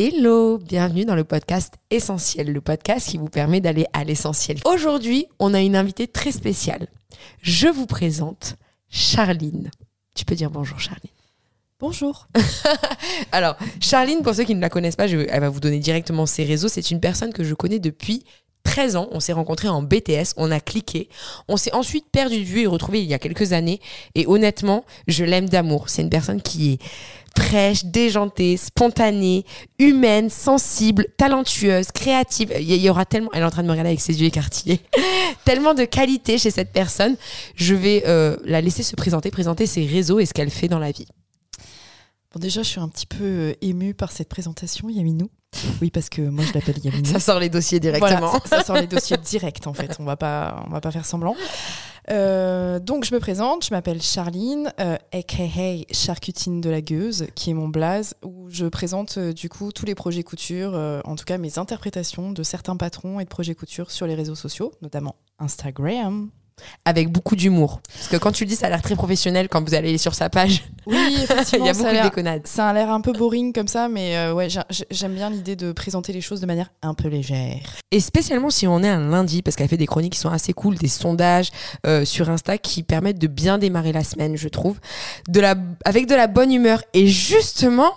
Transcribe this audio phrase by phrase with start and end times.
[0.00, 4.58] Hello, bienvenue dans le podcast Essentiel, le podcast qui vous permet d'aller à l'essentiel.
[4.64, 6.86] Aujourd'hui, on a une invitée très spéciale.
[7.42, 8.54] Je vous présente
[8.90, 9.72] Charline.
[10.14, 11.10] Tu peux dire bonjour Charline.
[11.80, 12.28] Bonjour.
[13.32, 16.26] Alors, Charline, pour ceux qui ne la connaissent pas, je- elle va vous donner directement
[16.26, 16.68] ses réseaux.
[16.68, 18.22] C'est une personne que je connais depuis
[18.62, 19.08] 13 ans.
[19.10, 21.08] On s'est rencontrés en BTS, on a cliqué.
[21.48, 23.80] On s'est ensuite perdu de vue et retrouvé il y a quelques années.
[24.14, 25.88] Et honnêtement, je l'aime d'amour.
[25.88, 26.78] C'est une personne qui est
[27.38, 29.44] fraîche, déjantée, spontanée,
[29.78, 32.52] humaine, sensible, talentueuse, créative.
[32.58, 34.80] Il y- aura tellement, elle est en train de me regarder avec ses yeux écartillés,
[35.44, 37.16] tellement de qualité chez cette personne.
[37.54, 40.78] Je vais euh, la laisser se présenter, présenter ses réseaux et ce qu'elle fait dans
[40.78, 41.06] la vie.
[42.32, 45.30] Bon, déjà, je suis un petit peu euh, émue par cette présentation, Yaminou.
[45.80, 47.06] Oui, parce que moi, je l'appelle Yaminou.
[47.06, 48.18] Ça sort les dossiers directement.
[48.18, 49.96] Voilà, ça, ça sort les dossiers directs, en fait.
[49.98, 51.34] On va pas, on va pas faire semblant.
[52.10, 53.64] Euh, donc, je me présente.
[53.64, 58.66] Je m'appelle Charline, euh, aka Charcutine de la Gueuse, qui est mon blaze, où je
[58.66, 62.76] présente euh, du coup tous les projets couture, en tout cas mes interprétations de certains
[62.76, 66.30] patrons et de projets couture sur les réseaux sociaux, notamment Instagram.
[66.84, 67.80] Avec beaucoup d'humour.
[67.94, 70.14] Parce que quand tu le dis, ça a l'air très professionnel quand vous allez sur
[70.14, 70.64] sa page.
[70.86, 72.46] Oui, Il effectivement, y a beaucoup de déconnades.
[72.46, 75.30] Ça a l'air un peu boring comme ça, mais euh, ouais, j'a- j'a- j'aime bien
[75.30, 77.60] l'idée de présenter les choses de manière un peu légère.
[77.90, 80.52] Et spécialement si on est un lundi, parce qu'elle fait des chroniques qui sont assez
[80.52, 81.50] cool, des sondages
[81.86, 84.78] euh, sur Insta qui permettent de bien démarrer la semaine, je trouve,
[85.28, 86.82] de la, avec de la bonne humeur.
[86.94, 87.92] Et justement,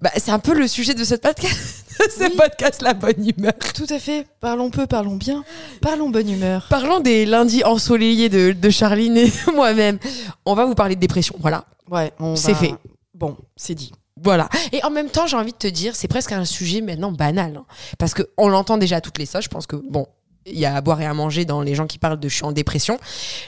[0.00, 1.83] bah, c'est un peu le sujet de ce podcast,
[2.16, 2.36] ce Oui.
[2.36, 3.52] podcast, la bonne humeur.
[3.74, 4.26] Tout à fait.
[4.40, 5.44] Parlons peu, parlons bien.
[5.80, 6.66] Parlons bonne humeur.
[6.70, 9.98] Parlons des lundis ensoleillés de, de Charline et moi-même.
[10.46, 11.64] On va vous parler de dépression, voilà.
[11.90, 12.74] Ouais, C'est va- fait.
[13.14, 13.92] Bon, c'est dit.
[14.22, 14.48] Voilà.
[14.72, 17.56] Et en même temps, j'ai envie de te dire, c'est presque un sujet maintenant banal.
[17.56, 17.64] hein.
[17.98, 19.44] parce qu'on l'entend déjà à toutes les sauces.
[19.44, 20.06] Je pense que, bon,
[20.46, 22.34] il y a à boire et à manger dans les gens qui parlent de je
[22.36, 22.98] suis en dépression.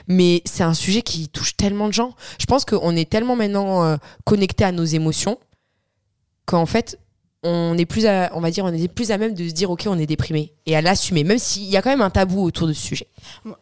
[0.09, 2.15] Mais c'est un sujet qui touche tellement de gens.
[2.41, 5.39] Je pense qu'on est tellement maintenant euh, connecté à nos émotions
[6.47, 6.99] qu'en fait,
[7.47, 9.71] on est plus à, on va dire, on est plus à même de se dire,
[9.71, 12.43] OK, on est déprimé et à l'assumer, même s'il y a quand même un tabou
[12.43, 13.07] autour de ce sujet.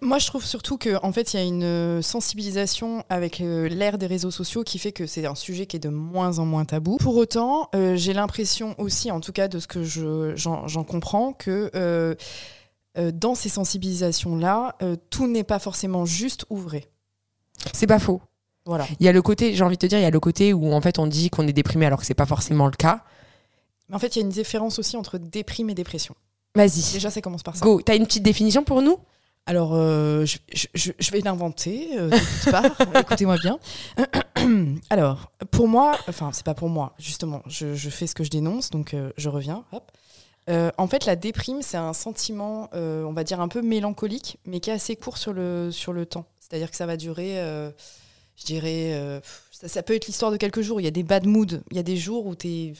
[0.01, 3.69] Moi, je trouve surtout qu'en en fait, il y a une euh, sensibilisation avec euh,
[3.69, 6.47] l'ère des réseaux sociaux qui fait que c'est un sujet qui est de moins en
[6.47, 6.97] moins tabou.
[6.97, 11.33] Pour autant, euh, j'ai l'impression aussi, en tout cas de ce que je- j'en comprends,
[11.33, 12.15] que euh,
[13.13, 14.77] dans ces sensibilisations-là,
[15.11, 16.85] tout n'est pas forcément juste ou vrai.
[17.73, 18.21] C'est pas faux.
[18.67, 18.87] Voilà.
[18.99, 20.53] Il y a le côté, j'ai envie de te dire, il y a le côté
[20.53, 23.05] où en fait on dit qu'on est déprimé alors que c'est pas forcément le cas.
[23.89, 26.15] Mais en fait, il y a une différence aussi entre déprime et dépression.
[26.55, 26.93] Vas-y.
[26.93, 27.65] Déjà, ça commence par ça.
[27.65, 27.81] Go.
[27.85, 28.99] T'as une petite définition pour nous?
[29.47, 30.39] Alors, euh, je,
[30.73, 32.97] je- vais l'inventer euh, de toutes parts.
[33.01, 33.59] Écoutez-moi bien.
[34.91, 38.31] Alors, pour moi, enfin, c'est pas pour moi, justement, je, je fais ce que je
[38.31, 39.65] dénonce, donc euh, je reviens.
[39.73, 39.91] Hop.
[40.51, 44.39] Euh, en fait, la déprime, c'est un sentiment, euh, on va dire, un peu mélancolique,
[44.47, 46.27] mais qui est assez court sur le, sur le temps.
[46.41, 47.71] C'est-à-dire que ça va durer, euh,
[48.37, 49.21] je dirais,
[49.65, 50.81] ça, ça peut être l'histoire de quelques jours.
[50.81, 51.61] Il y a des bad moods.
[51.71, 52.75] Il y a des jours où t'es,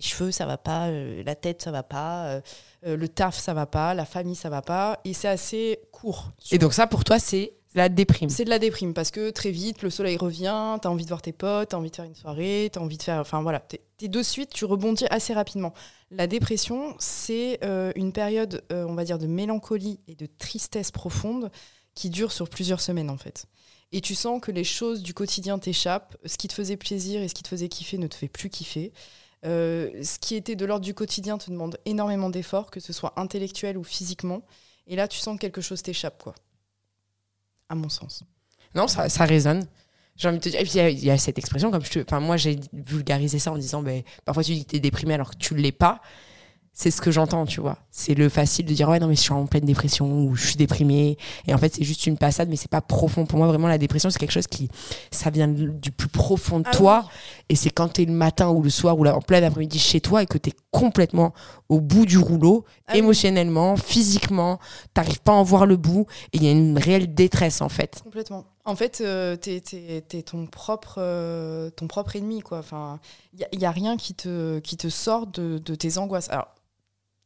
[0.00, 2.40] cheveux, ça va pas, euh, la tête, ça va pas, euh,
[2.86, 5.00] euh, le taf, ça va pas, la famille, ça va pas.
[5.04, 6.32] Et c'est assez court.
[6.50, 8.30] Et donc ça, pour toi, c'est la déprime.
[8.30, 11.22] C'est de la déprime parce que très vite, le soleil revient, t'as envie de voir
[11.22, 13.20] tes potes, t'as envie de faire une soirée, t'as envie de faire.
[13.20, 15.72] Enfin voilà, t'es t'es de suite, tu rebondis assez rapidement.
[16.10, 21.50] La dépression, c'est euh, une période, on va dire, de mélancolie et de tristesse profonde
[21.94, 23.46] qui dure sur plusieurs semaines en fait.
[23.92, 27.28] Et tu sens que les choses du quotidien t'échappent, ce qui te faisait plaisir et
[27.28, 28.92] ce qui te faisait kiffer ne te fait plus kiffer.
[29.44, 33.12] Euh, ce qui était de l'ordre du quotidien te demande énormément d'efforts, que ce soit
[33.16, 34.42] intellectuel ou physiquement.
[34.88, 36.34] Et là, tu sens que quelque chose t'échappe, quoi.
[37.68, 38.22] À mon sens.
[38.74, 39.66] Non, ça, ça résonne.
[40.16, 40.60] J'ai envie de te dire.
[40.60, 41.98] Et puis, il y a- cette expression, comme je te.
[42.00, 45.30] Enfin, moi, j'ai vulgarisé ça en disant, ben, parfois, tu dis que t'es déprimé alors
[45.30, 46.00] que tu l'es pas.
[46.78, 47.78] C'est ce que j'entends, tu vois.
[47.90, 50.48] C'est le facile de dire, ouais, non, mais je suis en pleine dépression ou je
[50.48, 51.16] suis déprimé.
[51.46, 53.24] Et en fait, c'est juste une passade, mais c'est pas profond.
[53.24, 54.68] Pour moi, vraiment, la dépression, c'est quelque chose qui.
[55.10, 57.08] Ça vient du plus profond de Ah toi.
[57.48, 60.02] Et c'est quand t'es le matin ou le soir ou là, en plein après-midi chez
[60.02, 61.32] toi et que t'es complètement
[61.70, 62.98] au bout du rouleau, Ah oui.
[62.98, 64.58] émotionnellement, physiquement,
[64.92, 66.04] t'arrives pas à en voir le bout.
[66.34, 68.02] Et il y a une réelle détresse, en fait.
[68.04, 68.44] Complètement.
[68.66, 72.58] En fait, euh, t'es, t'es ton propre, euh, ton propre ennemi, quoi.
[72.58, 73.00] Enfin,
[73.32, 76.28] il n'y a, rien qui te, qui te sort de, de tes angoisses.
[76.28, 76.48] Alors,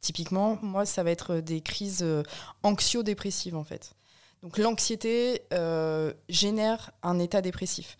[0.01, 2.23] typiquement, moi, ça va être des crises euh,
[2.63, 3.93] anxio-dépressives, en fait.
[4.43, 7.95] Donc, l'anxiété euh, génère un état dépressif.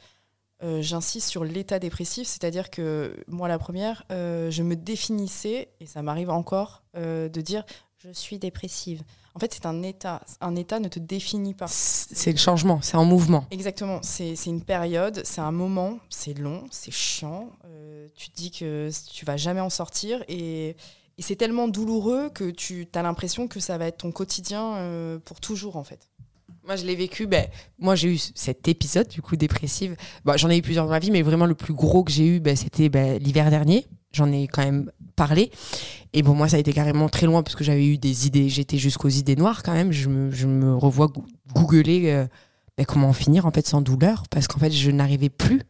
[0.63, 5.85] Euh, J'insiste sur l'état dépressif, c'est-à-dire que moi, la première, euh, je me définissais, et
[5.87, 7.63] ça m'arrive encore, euh, de dire
[7.97, 9.03] je suis dépressive.
[9.35, 10.21] En fait, c'est un état.
[10.41, 11.67] Un état ne te définit pas.
[11.67, 13.45] C'est le changement, c'est en mouvement.
[13.51, 17.49] Exactement, c'est c'est une période, c'est un moment, c'est long, c'est chiant.
[17.65, 20.75] euh, tu te dis que tu vas jamais en sortir et,
[21.17, 25.19] et c'est tellement douloureux que tu as l'impression que ça va être ton quotidien euh,
[25.19, 26.09] pour toujours en fait.
[26.63, 27.25] Moi, je l'ai vécu.
[27.25, 27.47] Ben,
[27.79, 29.95] moi, j'ai eu cet épisode, du coup, dépressive.
[30.25, 32.27] Bon, J'en ai eu plusieurs dans ma vie, mais vraiment, le plus gros que j'ai
[32.27, 33.87] eu, ben, c'était ben, l'hiver dernier.
[34.13, 35.51] J'en ai quand même parlé.
[36.13, 38.49] Et bon, moi, ça a été carrément très loin parce que j'avais eu des idées.
[38.49, 39.91] J'étais jusqu'aux idées noires quand même.
[39.91, 41.07] Je me, je me revois
[41.55, 42.27] googler euh,
[42.77, 44.23] ben, comment en finir, en fait, sans douleur.
[44.29, 45.63] Parce qu'en fait, je n'arrivais plus.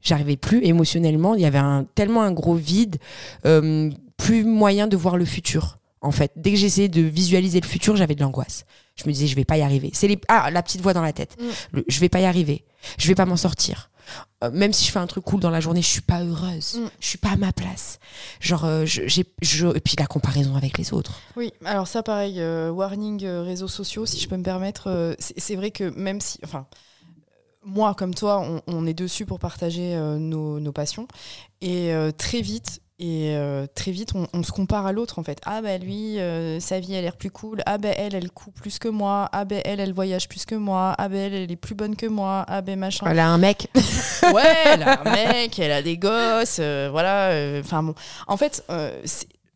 [0.00, 1.34] J'arrivais plus émotionnellement.
[1.34, 2.96] Il y avait un, tellement un gros vide.
[3.44, 5.78] euh, plus moyen de voir le futur.
[6.00, 8.64] En fait, dès que j'essayais de visualiser le futur, j'avais de l'angoisse.
[8.96, 9.90] Je me disais, je vais pas y arriver.
[9.94, 10.18] C'est les...
[10.28, 11.36] ah, la petite voix dans la tête.
[11.40, 11.44] Mm.
[11.72, 12.64] Le- je vais pas y arriver.
[12.98, 13.90] Je vais pas m'en sortir.
[14.42, 16.80] Euh, même si je fais un truc cool dans la journée, je suis pas heureuse.
[16.80, 16.90] Mm.
[16.98, 18.00] Je suis pas à ma place.
[18.40, 19.68] Genre, euh, j'ai, je...
[19.76, 21.20] et puis la comparaison avec les autres.
[21.36, 25.54] Oui, alors ça pareil, euh, warning réseaux sociaux, si je peux me permettre, c'est c'est
[25.56, 26.66] vrai que même si, enfin,
[27.64, 31.08] moi comme toi, on, on est dessus pour partager euh, nos, nos passions,
[31.60, 35.22] et euh, très vite, et euh, très vite, on, on se compare à l'autre en
[35.22, 35.40] fait.
[35.44, 37.62] Ah bah lui, euh, sa vie a l'air plus cool.
[37.64, 39.28] Ah bah elle, elle court plus que moi.
[39.32, 40.96] Ah bah elle, elle voyage plus que moi.
[40.98, 42.44] Ah bah elle, elle est plus bonne que moi.
[42.48, 43.06] Ah bah machin.
[43.08, 43.68] Elle a un mec.
[44.34, 47.60] Ouais, elle a un mec, elle a des gosses, euh, voilà.
[47.60, 47.94] Enfin bon,
[48.26, 48.62] en fait,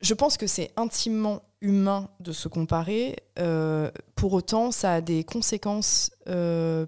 [0.00, 3.16] je pense que c'est intimement humain de se comparer.
[4.14, 6.12] pour autant, ça a des conséquences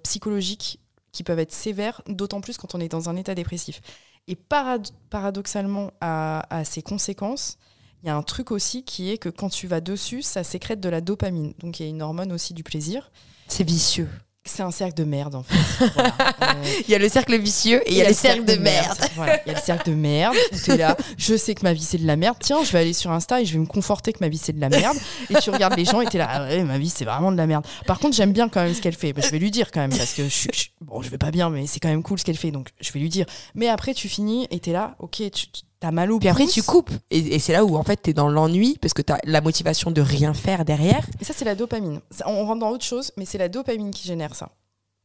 [0.04, 0.78] psychologiques
[1.14, 3.80] qui peuvent être sévères, d'autant plus quand on est dans un état dépressif.
[4.26, 7.56] Et parad- paradoxalement à, à ces conséquences,
[8.02, 10.80] il y a un truc aussi qui est que quand tu vas dessus, ça sécrète
[10.80, 11.54] de la dopamine.
[11.58, 13.10] Donc il y a une hormone aussi du plaisir.
[13.46, 14.08] C'est vicieux.
[14.46, 15.54] C'est un cercle de merde en fait.
[15.94, 16.14] Voilà.
[16.42, 18.98] Euh, Il y a le cercle vicieux et il y a, le cercle de merde.
[19.16, 21.72] Voilà, il y a le cercle de merde où t'es là, je sais que ma
[21.72, 22.36] vie c'est de la merde.
[22.40, 24.52] Tiens, je vais aller sur Insta et je vais me conforter que ma vie c'est
[24.52, 24.96] de la merde.
[25.30, 27.36] Et tu regardes les gens et t'es là, ah ouais, ma vie c'est vraiment de
[27.38, 27.66] la merde.
[27.86, 29.12] Par contre, j'aime bien quand même ce qu'elle fait.
[29.14, 31.18] Bah, je vais lui dire quand même parce que je, suis- je- bon, je vais
[31.18, 33.26] pas bien, mais c'est quand même cool ce qu'elle fait, donc je vais lui dire.
[33.54, 35.46] Mais après, tu finis et t'es là, ok, tu
[35.82, 36.90] as mal au Puis après, tu coupes.
[37.10, 39.90] Et, et c'est là où, en fait, t'es dans l'ennui parce que t'as la motivation
[39.90, 41.06] de rien faire derrière.
[41.20, 42.00] Et ça, c'est la dopamine.
[42.10, 44.50] Ça, on rentre dans autre chose, mais c'est la dopamine qui génère ça.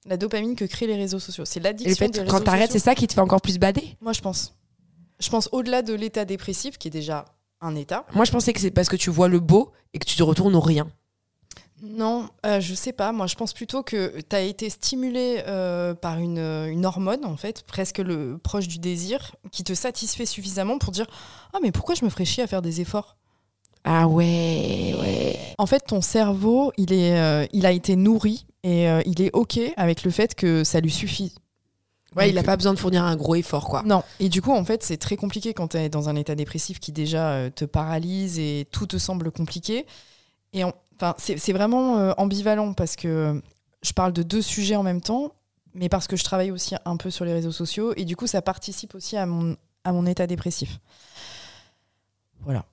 [0.05, 1.45] La dopamine que créent les réseaux sociaux.
[1.45, 3.41] C'est Et le l'addiction fait, des réseaux quand t'arrêtes, c'est ça qui te fait encore
[3.41, 3.97] plus bader?
[4.01, 4.55] Moi, je pense.
[5.19, 7.25] Je pense au-delà de l'état dépressif, qui est déjà
[7.61, 8.05] un état.
[8.13, 10.23] Moi, je pensais que c'est parce que tu vois le beau et que tu te
[10.23, 10.87] retournes au rien.
[11.81, 13.11] Non, euh, je sais pas.
[13.11, 17.37] Moi, je pense plutôt que tu as été stimulé euh, par une, une hormone, en
[17.37, 21.07] fait, presque le proche du désir, qui te satisfait suffisamment pour dire
[21.53, 23.15] Ah, mais pourquoi je me ferais chier à faire des efforts?
[23.85, 25.37] Ah ouais.
[25.57, 29.29] En fait, ton cerveau, il, est, euh, il a été nourri et euh, il est
[29.33, 31.33] OK avec le fait que ça lui suffit.
[32.15, 33.83] Ouais, Donc, il n'a pas besoin de fournir un gros effort, quoi.
[33.83, 34.03] Non.
[34.19, 36.79] Et du coup, en fait, c'est très compliqué quand tu es dans un état dépressif
[36.79, 39.85] qui déjà te paralyse et tout te semble compliqué.
[40.51, 40.73] Et en-
[41.17, 43.41] c'est vraiment euh, ambivalent parce que
[43.81, 45.33] je parle de deux sujets en même temps,
[45.73, 48.27] mais parce que je travaille aussi un peu sur les réseaux sociaux et du coup,
[48.27, 50.79] ça participe aussi à mon, état dépressif.
[52.41, 52.65] Voilà.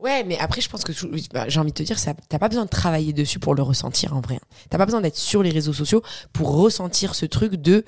[0.00, 0.92] Ouais, mais après, je pense que
[1.32, 4.14] bah, j'ai envie de te dire, t'as pas besoin de travailler dessus pour le ressentir
[4.16, 4.40] en vrai.
[4.68, 6.02] T'as pas besoin d'être sur les réseaux sociaux
[6.32, 7.84] pour ressentir ce truc de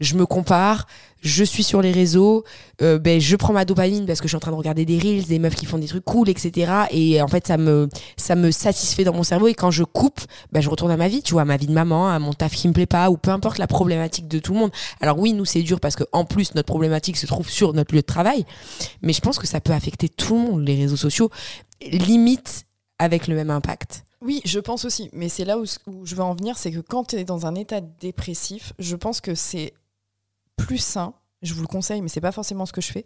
[0.00, 0.86] je me compare,
[1.22, 2.44] je suis sur les réseaux,
[2.82, 4.98] euh, ben, je prends ma dopamine parce que je suis en train de regarder des
[4.98, 6.72] reels, des meufs qui font des trucs cool, etc.
[6.90, 9.48] Et en fait, ça me, ça me satisfait dans mon cerveau.
[9.48, 10.20] Et quand je coupe,
[10.52, 12.32] ben, je retourne à ma vie, tu vois, à ma vie de maman, à mon
[12.32, 14.70] taf qui me plaît pas, ou peu importe la problématique de tout le monde.
[15.00, 17.94] Alors oui, nous, c'est dur parce que en plus, notre problématique se trouve sur notre
[17.94, 18.44] lieu de travail.
[19.02, 21.30] Mais je pense que ça peut affecter tout le monde, les réseaux sociaux,
[21.90, 22.64] limite
[23.00, 24.04] avec le même impact.
[24.20, 25.10] Oui, je pense aussi.
[25.12, 27.46] Mais c'est là où, où je veux en venir, c'est que quand tu es dans
[27.46, 29.74] un état dépressif, je pense que c'est
[30.58, 33.04] plus sain, je vous le conseille, mais c'est pas forcément ce que je fais,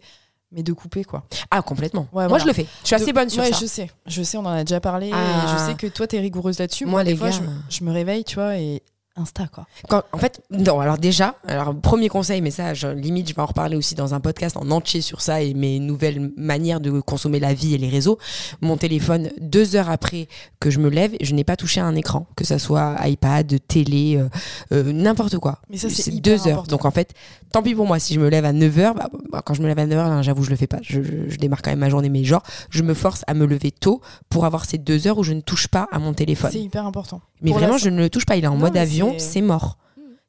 [0.51, 1.23] mais de couper quoi.
[1.51, 2.01] Ah, complètement.
[2.11, 2.43] Ouais, Moi, voilà.
[2.43, 2.65] je le fais.
[2.81, 3.59] Je suis assez bonne sur ouais, ça.
[3.61, 5.45] je sais, je sais, on en a déjà parlé, Ah.
[5.45, 6.85] et je sais que toi t'es rigoureuse là-dessus.
[6.85, 7.37] Moi, des les fois, gars.
[7.37, 8.81] je, me- je me réveille, tu vois, et
[9.15, 9.67] Insta quoi.
[9.89, 13.41] Quand- en fait, non, alors déjà, alors premier conseil, mais ça, je- limite, je vais
[13.43, 16.99] en reparler aussi dans un podcast en entier sur ça et mes nouvelles manières de
[16.99, 18.17] consommer la vie et les réseaux.
[18.61, 20.27] Mon téléphone, deux heures après
[20.59, 23.55] que je me lève, je n'ai pas touché à un écran, que ça soit iPad,
[23.67, 24.29] télé, euh,
[24.71, 25.59] euh, n'importe quoi.
[25.69, 26.63] Mais ça, c'est deux heures.
[26.63, 27.13] Donc en fait,
[27.51, 28.95] tant pis pour moi si je me lève à 9 heures.
[28.95, 30.79] bah, bah, quand je me lève à 9 heures, hein, j'avoue, je le fais pas.
[30.81, 32.41] Je, je- je démarre quand même ma journée, mais genre,
[32.71, 35.41] je me force à me lever tôt pour avoir ces deux heures où je ne
[35.41, 36.49] touche pas à mon téléphone.
[36.51, 37.21] C'est hyper important.
[37.41, 38.37] Mais pour vraiment, je ne le touche pas.
[38.37, 39.77] Il est en Non, mode avion, c'est- c'est mort.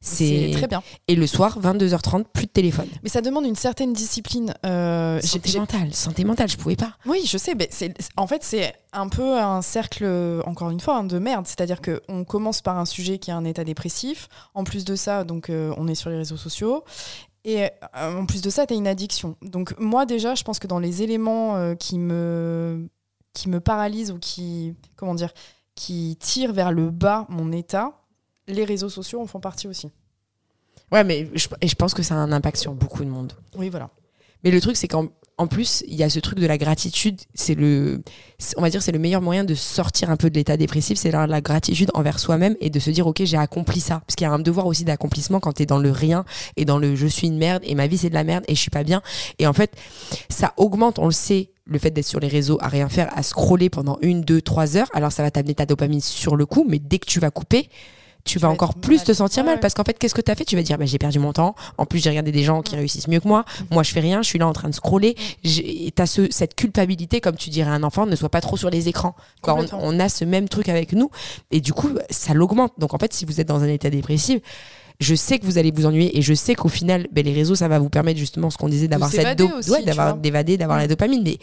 [0.06, 0.82] C'est C'est très bien.
[1.08, 2.88] Et le soir, 22h30, plus de téléphone.
[3.02, 4.52] Mais ça demande une certaine discipline.
[4.66, 6.92] Euh, Santé mentale, santé mentale, je pouvais pas.
[7.06, 7.54] Oui, je sais.
[7.54, 7.70] Mais
[8.18, 10.04] en fait, c'est un peu un cercle,
[10.44, 11.46] encore une fois, hein, de merde.
[11.46, 14.28] C'est-à-dire qu'on commence par un sujet qui a un état dépressif.
[14.52, 16.84] En plus de ça, donc, euh, on est sur les réseaux sociaux.
[17.46, 17.68] Et euh,
[18.20, 19.36] en plus de ça, tu as une addiction.
[19.40, 22.90] Donc, moi, déjà, je pense que dans les éléments euh, qui, me,
[23.32, 25.32] qui me paralysent ou qui, comment dire,
[25.74, 28.02] qui tirent vers le bas mon état,
[28.46, 29.90] les réseaux sociaux en font partie aussi.
[30.92, 33.32] Ouais, mais je, et je pense que ça a un impact sur beaucoup de monde.
[33.56, 33.90] Oui, voilà.
[34.42, 37.20] Mais le truc, c'est qu'en en plus, il y a ce truc de la gratitude.
[37.34, 38.02] C'est le,
[38.56, 40.96] on va dire, c'est le meilleur moyen de sortir un peu de l'état dépressif.
[40.96, 44.02] C'est la, la gratitude envers soi-même et de se dire, ok, j'ai accompli ça.
[44.06, 46.24] Parce qu'il y a un devoir aussi d'accomplissement quand t'es dans le rien
[46.56, 48.54] et dans le je suis une merde et ma vie c'est de la merde et
[48.54, 49.02] je suis pas bien.
[49.40, 49.72] Et en fait,
[50.28, 53.24] ça augmente, on le sait, le fait d'être sur les réseaux à rien faire, à
[53.24, 54.88] scroller pendant une, deux, trois heures.
[54.92, 57.70] Alors ça va t'amener ta dopamine sur le coup, mais dès que tu vas couper,
[58.24, 59.06] tu vas vas encore plus mal.
[59.06, 59.60] te sentir mal.
[59.60, 60.44] parce qu'en fait qu'est-ce que tu as fait?
[60.44, 61.54] Tu vas dire bah, j'ai perdu mon temps.
[61.78, 63.44] En plus j'ai regardé des gens qui réussissent mieux que moi.
[63.70, 64.22] Moi je fais rien.
[64.22, 65.14] Je suis là en train de scroller.
[65.42, 68.56] Tu as ce, cette culpabilité comme tu dirais à un enfant ne sois pas trop
[68.56, 69.14] sur les écrans.
[69.46, 71.10] On a ce même truc avec nous.
[71.50, 72.72] Et du coup ça l'augmente.
[72.78, 74.40] Donc en fait si vous êtes dans un état dépressif
[75.00, 77.54] je sais que vous allez vous ennuyer et je sais qu'au final ben, les réseaux
[77.56, 80.56] ça va vous permettre justement ce qu'on disait d'avoir cette do- aussi, ouais, d'avoir d'évader
[80.56, 81.22] d'avoir la dopamine.
[81.24, 81.38] Mais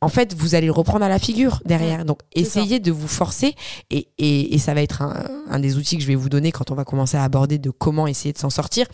[0.00, 2.04] en fait vous allez le reprendre à la figure derrière.
[2.04, 2.60] Donc c'est ça.
[2.60, 3.54] essayez de vous forcer
[3.90, 6.52] et, et, et ça va être un, un des outils que je vais vous donner
[6.52, 8.86] quand on va commencer à aborder de comment essayer de s'en sortir.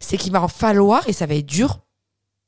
[0.00, 1.80] C'est qu'il va en falloir et ça va être dur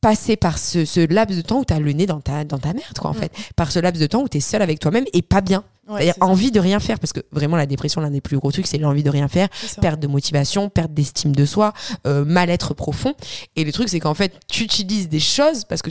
[0.01, 2.59] passer par ce, ce laps de temps où tu as le nez dans ta, dans
[2.59, 3.19] ta merde quoi en Mm.
[3.19, 3.33] fait.
[3.57, 6.03] Par ce laps de temps où tu es seul avec toi-même et pas bien Ouais,
[6.05, 8.67] c'est-à-dire envie de rien faire parce que vraiment la dépression l'un des plus gros trucs
[8.67, 9.49] c'est l'envie de rien faire
[9.81, 11.73] perte de motivation, perte d'estime de soi,
[12.07, 13.15] euh, mal-être profond.
[13.57, 15.91] Et le truc, c'est qu'en fait, tu utilises des choses parce que.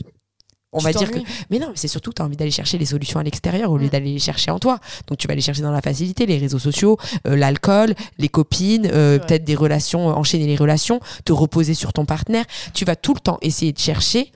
[0.72, 1.18] On Tu va dire que.
[1.50, 3.78] Mais non, c'est surtout que tu as envie d'aller chercher les solutions à l'extérieur au
[3.80, 3.90] lieu Mm.
[3.90, 4.80] d'aller les chercher en toi.
[5.08, 8.88] Donc tu vas les chercher dans la facilité, les réseaux sociaux, euh, l'alcool, les copines,
[8.94, 9.20] euh, Ouais.
[9.26, 12.46] peut-être des relations, euh, enchaîner les relations, te reposer sur ton partenaire.
[12.76, 14.32] Tu vas tout le temps essayer de chercher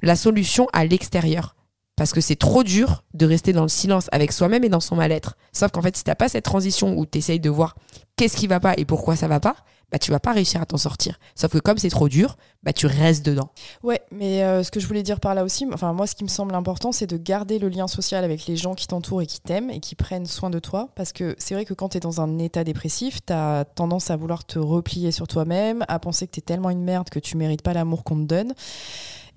[0.00, 1.54] la solution à l'extérieur.
[1.98, 4.94] Parce que c'est trop dur de rester dans le silence avec soi-même et dans son
[4.94, 5.36] mal-être.
[5.52, 7.74] Sauf qu'en fait, si t'as pas cette transition où tu essayes de voir
[8.16, 9.56] qu'est-ce qui va pas et pourquoi ça va pas,
[9.90, 11.18] bah tu vas pas réussir à t'en sortir.
[11.34, 13.50] Sauf que comme c'est trop dur, bah tu restes dedans.
[13.82, 16.24] Ouais, mais euh, ce que je voulais dire par là aussi, enfin moi ce qui
[16.24, 19.26] me semble important, c'est de garder le lien social avec les gens qui t'entourent et
[19.26, 20.90] qui t'aiment et qui prennent soin de toi.
[20.94, 24.10] Parce que c'est vrai que quand tu es dans un état dépressif, tu as tendance
[24.10, 27.18] à vouloir te replier sur toi-même, à penser que tu es tellement une merde que
[27.18, 28.54] tu mérites pas l'amour qu'on te donne.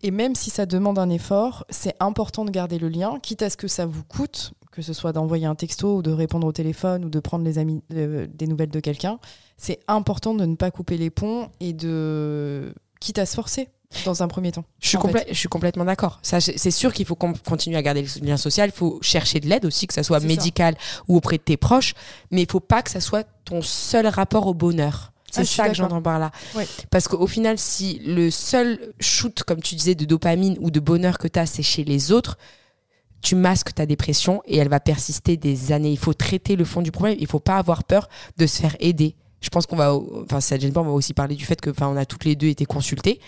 [0.03, 3.50] Et même si ça demande un effort, c'est important de garder le lien, quitte à
[3.50, 6.51] ce que ça vous coûte, que ce soit d'envoyer un texto ou de répondre au
[6.51, 9.20] téléphone ou de prendre les amis, euh, des nouvelles de quelqu'un.
[9.58, 13.70] C'est important de ne pas couper les ponts et de quitte à se forcer
[14.05, 14.63] dans un premier temps.
[14.79, 15.34] Je suis, en complè- fait.
[15.34, 16.20] je suis complètement d'accord.
[16.24, 18.70] C'est sûr qu'il faut qu'on continue à garder le lien social.
[18.70, 20.34] Il faut chercher de l'aide aussi, que ça soit C'est ça.
[20.34, 20.77] médical
[21.10, 21.93] ou auprès de tes proches.
[22.31, 25.11] Mais il faut pas que ça soit ton seul rapport au bonheur.
[25.33, 26.31] Ah, C'est suis ça que j'entends par là.
[26.55, 26.67] Ouais.
[26.89, 31.17] Parce qu'au final, si le seul shoot, comme tu disais, de dopamine ou de bonheur
[31.17, 32.38] que tu as, c'est chez les autres,
[33.21, 35.91] tu masques ta dépression et elle va persister des années.
[35.91, 37.15] Il faut traiter le fond du problème.
[37.19, 39.15] Il faut pas avoir peur de se faire aider.
[39.41, 41.59] Je pense qu'on va, enfin, ça ne gêne pas, on va aussi parler du fait
[41.61, 43.19] que, enfin, on a toutes les deux été consultées.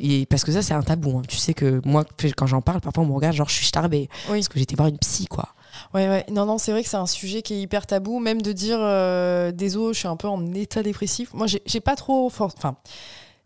[0.00, 1.18] Et parce que ça, c'est un tabou.
[1.18, 1.22] hein.
[1.26, 2.04] Tu sais que moi,
[2.36, 4.08] quand j'en parle, parfois on me regarde, genre, je suis starbée.
[4.28, 4.38] Oui.
[4.38, 5.48] Parce que j'étais voir une psy, quoi.
[5.94, 6.26] Ouais, ouais.
[6.30, 8.78] Non, non, c'est vrai que c'est un sujet qui est hyper tabou, même de dire
[8.80, 11.32] euh, désolé, je suis un peu en état dépressif.
[11.34, 12.26] Moi, j'ai pas trop.
[12.26, 12.76] Enfin,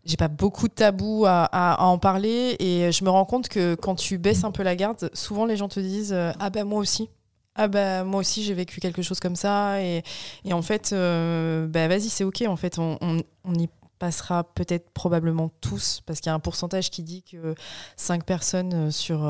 [0.05, 3.95] j'ai pas beaucoup de tabou à, en parler et je me rends compte que quand
[3.95, 6.79] tu baisses un peu la garde, souvent les gens te disent euh, Ah ben moi
[6.79, 7.09] aussi.
[7.55, 10.01] Ah bah moi aussi j'ai vécu quelque chose comme ça et,
[10.43, 14.89] et en fait euh, bah vas-y c'est ok en fait on, on, y passera peut-être
[14.89, 17.53] probablement tous parce qu'il y a un pourcentage qui dit que
[17.95, 19.23] 5 personnes euh, sur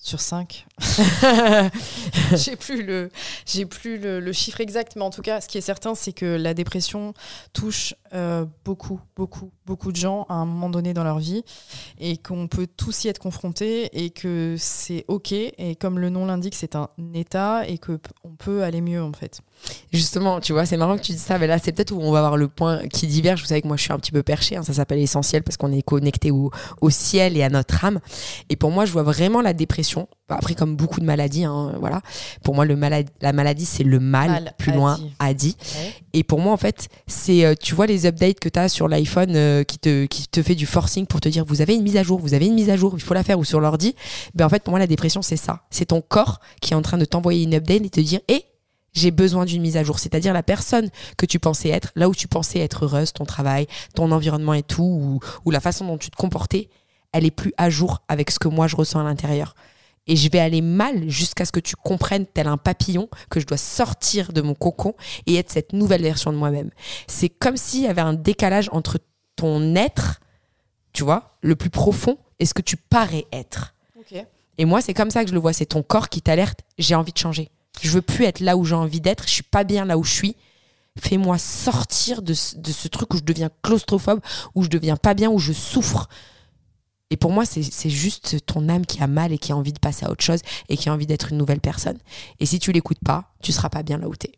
[0.00, 0.64] sur 5
[2.34, 3.10] j'ai plus le
[3.46, 6.12] j'ai plus le, le chiffre exact mais en tout cas ce qui est certain c'est
[6.12, 7.14] que la dépression
[7.52, 11.42] touche euh, beaucoup beaucoup beaucoup de gens à un moment donné dans leur vie
[11.98, 16.24] et qu'on peut tous y être confrontés et que c'est ok et comme le nom
[16.26, 19.40] l'indique c'est un état et que p- on peut aller mieux en fait
[19.92, 22.12] Justement, tu vois, c'est marrant que tu dis ça, mais là, c'est peut-être où on
[22.12, 23.40] va avoir le point qui diverge.
[23.40, 25.56] Vous savez que moi, je suis un petit peu perché, hein, ça s'appelle essentiel parce
[25.56, 27.98] qu'on est connecté au, au ciel et à notre âme.
[28.50, 30.08] Et pour moi, je vois vraiment la dépression.
[30.28, 32.02] Bah, Après, comme beaucoup de maladies, hein, voilà.
[32.44, 35.10] Pour moi, le maladi- la maladie, c'est le mal, Mal, plus loin, dit.
[35.18, 35.56] a dit.
[36.12, 38.88] Et pour moi, en fait, c'est, euh, tu vois, les updates que tu as sur
[38.88, 41.82] l'iPhone euh, qui, te, qui te fait du forcing pour te dire, vous avez une
[41.82, 43.60] mise à jour, vous avez une mise à jour, il faut la faire, ou sur
[43.60, 43.94] l'ordi.
[44.34, 45.62] Ben, en fait, pour moi, la dépression, c'est ça.
[45.70, 48.44] C'est ton corps qui est en train de t'envoyer une update et te dire, hé,
[48.92, 49.98] j'ai besoin d'une mise à jour.
[49.98, 53.66] C'est-à-dire la personne que tu pensais être, là où tu pensais être heureuse, ton travail,
[53.94, 56.68] ton environnement et tout, ou, ou la façon dont tu te comportais,
[57.12, 59.54] elle est plus à jour avec ce que moi je ressens à l'intérieur.
[60.08, 63.46] Et je vais aller mal jusqu'à ce que tu comprennes, tel un papillon, que je
[63.46, 64.94] dois sortir de mon cocon
[65.26, 66.70] et être cette nouvelle version de moi-même.
[67.06, 68.98] C'est comme s'il y avait un décalage entre
[69.36, 70.20] ton être,
[70.92, 73.74] tu vois, le plus profond, et ce que tu parais être.
[74.58, 75.52] Et moi, c'est comme ça que je le vois.
[75.52, 76.60] C'est ton corps qui t'alerte.
[76.78, 77.48] J'ai envie de changer.
[77.80, 79.24] Je veux plus être là où j'ai envie d'être.
[79.24, 80.36] Je suis pas bien là où je suis.
[80.98, 84.20] Fais-moi sortir de ce, de ce truc où je deviens claustrophobe,
[84.56, 86.08] où je deviens pas bien, où je souffre.
[87.10, 89.78] Et pour moi, c'est juste ton âme qui a mal et qui a envie de
[89.78, 91.98] passer à autre chose et qui a envie d'être une nouvelle personne.
[92.38, 94.32] Et si tu l'écoutes pas, tu seras pas bien là où t'es.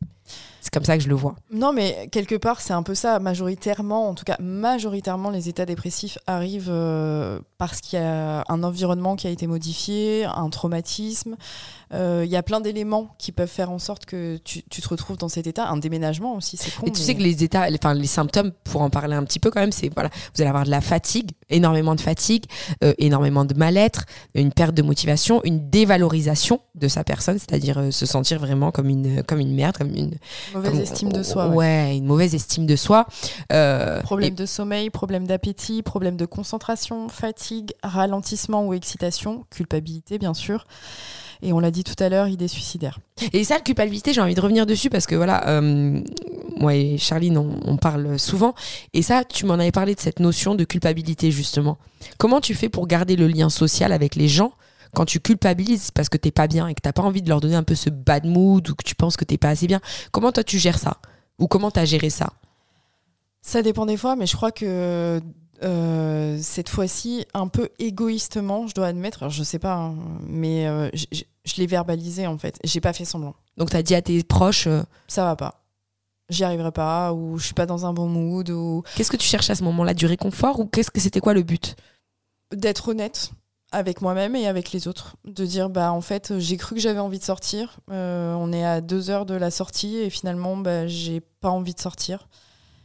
[0.62, 1.36] C'est comme ça que je le vois.
[1.50, 3.18] Non, mais quelque part, c'est un peu ça.
[3.18, 8.62] Majoritairement, en tout cas, majoritairement, les états dépressifs arrivent euh, parce qu'il y a un
[8.62, 11.36] environnement qui a été modifié, un traumatisme.
[11.94, 14.88] Euh, Il y a plein d'éléments qui peuvent faire en sorte que tu, tu te
[14.88, 15.66] retrouves dans cet état.
[15.66, 16.86] Un déménagement aussi, c'est con.
[16.86, 19.38] Et tu mais- sais que les états, enfin les symptômes, pour en parler un petit
[19.40, 22.44] peu quand même, c'est voilà, vous allez avoir de la fatigue, énormément de fatigue,
[22.84, 28.04] euh, énormément de mal-être, une perte de motivation, une dévalorisation de sa personne, c'est-à-dire se
[28.06, 30.14] sentir vraiment comme une comme une merde, comme une
[30.54, 31.48] Mauvaise comme- estime de soi.
[31.48, 31.96] Ouais, ouais.
[31.96, 33.06] une mauvaise estime de soi.
[33.52, 40.18] Euh, Problème et- de sommeil, problème d'appétit, problème de concentration, fatigue, ralentissement ou excitation, culpabilité
[40.18, 40.66] bien sûr.
[41.42, 42.98] Et on l'a dit tout à l'heure, idée suicidaire.
[43.32, 45.98] Et ça, la culpabilité, j'ai envie de revenir dessus parce que voilà, euh,
[46.58, 48.54] moi et Charline, on, on parle souvent.
[48.92, 51.78] Et ça, tu m'en avais parlé de cette notion de culpabilité, justement.
[52.18, 54.52] Comment tu fais pour garder le lien social avec les gens
[54.94, 57.40] quand tu culpabilises parce que t'es pas bien et que t'as pas envie de leur
[57.40, 59.80] donner un peu ce bad mood ou que tu penses que t'es pas assez bien
[60.12, 60.98] Comment toi tu gères ça?
[61.38, 62.32] Ou comment t'as géré ça?
[63.42, 65.20] Ça dépend des fois, mais je crois que
[65.62, 70.66] euh, cette fois-ci, un peu égoïstement, je dois admettre, alors je sais pas, hein, mais
[70.66, 72.58] euh, je l'ai verbalisé en fait.
[72.64, 73.34] J'ai pas fait semblant.
[73.56, 75.64] Donc t'as dit à tes proches, euh, Ça va pas.
[76.28, 79.26] J'y arriverai pas, ou je suis pas dans un bon mood, ou qu'est-ce que tu
[79.26, 79.94] cherchais à ce moment-là?
[79.94, 81.76] Du réconfort ou qu'est-ce que c'était quoi le but?
[82.54, 83.32] D'être honnête
[83.72, 85.16] avec moi-même et avec les autres.
[85.24, 87.78] De dire, bah en fait, j'ai cru que j'avais envie de sortir.
[87.90, 91.74] Euh, on est à deux heures de la sortie et finalement, bah, j'ai pas envie
[91.74, 92.28] de sortir.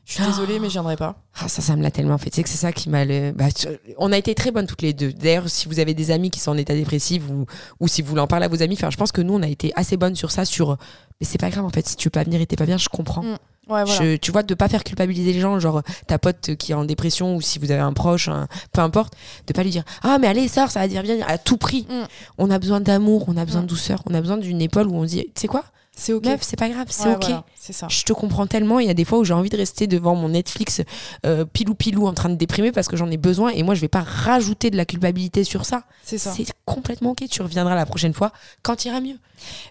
[0.08, 1.16] Je suis désolée, mais je viendrai pas.
[1.40, 2.30] Ah, ça, ça me l'a tellement fait.
[2.30, 3.06] Tu sais que c'est ça qui m'a.
[3.06, 5.12] le- bah, tu- on a été très bonnes toutes les deux.
[5.12, 7.48] D'ailleurs, si vous avez des amis qui sont en état dépressif ou,
[7.80, 9.42] ou si vous voulez en parler à vos amis, enfin, je pense que nous, on
[9.42, 10.46] a été assez bonnes sur ça.
[10.46, 10.78] Sur.
[11.20, 11.88] Mais c'est pas grave, en fait.
[11.88, 13.24] Si tu veux pas venir et t'es pas bien, je comprends.
[13.24, 13.38] Mm.
[13.68, 13.86] Ouais, voilà.
[13.86, 16.86] Je- tu vois, de pas faire culpabiliser les gens, genre ta pote qui est en
[16.86, 19.14] dépression ou si vous avez un proche, un- peu importe,
[19.48, 21.88] de pas lui dire Ah, mais allez, ça va dire bien à tout prix.
[21.90, 22.04] Mm.
[22.38, 23.66] On a besoin d'amour, on a besoin Mm.
[23.66, 25.64] de douceur, on a besoin d'une épaule où on se dit Tu sais quoi,
[25.96, 26.26] C'est ok.
[26.26, 27.22] meuf, c'est pas grave, c'est Ouais, ok.
[27.22, 27.88] voilà, c'est ça.
[27.90, 28.80] Je te comprends tellement.
[28.80, 30.82] Il y a des fois où j'ai envie de rester devant mon Netflix
[31.26, 33.82] euh, pilou pilou en train de déprimer parce que j'en ai besoin et moi je
[33.82, 35.84] vais pas rajouter de la culpabilité sur ça.
[36.04, 36.32] C'est ça.
[36.36, 37.28] C'est complètement ok.
[37.30, 38.32] Tu reviendras la prochaine fois
[38.62, 39.18] quand il ira mieux.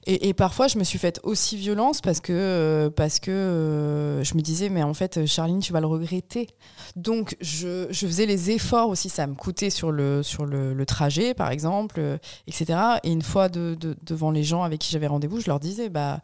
[0.07, 4.25] Et, et parfois, je me suis faite aussi violence parce que, euh, parce que euh,
[4.25, 6.49] je me disais, mais en fait, Charline, tu vas le regretter.
[6.97, 9.09] Donc, je, je faisais les efforts aussi.
[9.09, 12.01] Ça me coûtait sur le, sur le, le trajet, par exemple,
[12.47, 12.79] etc.
[13.05, 15.89] Et une fois de, de- devant les gens avec qui j'avais rendez-vous, je leur disais,
[15.89, 16.21] bah.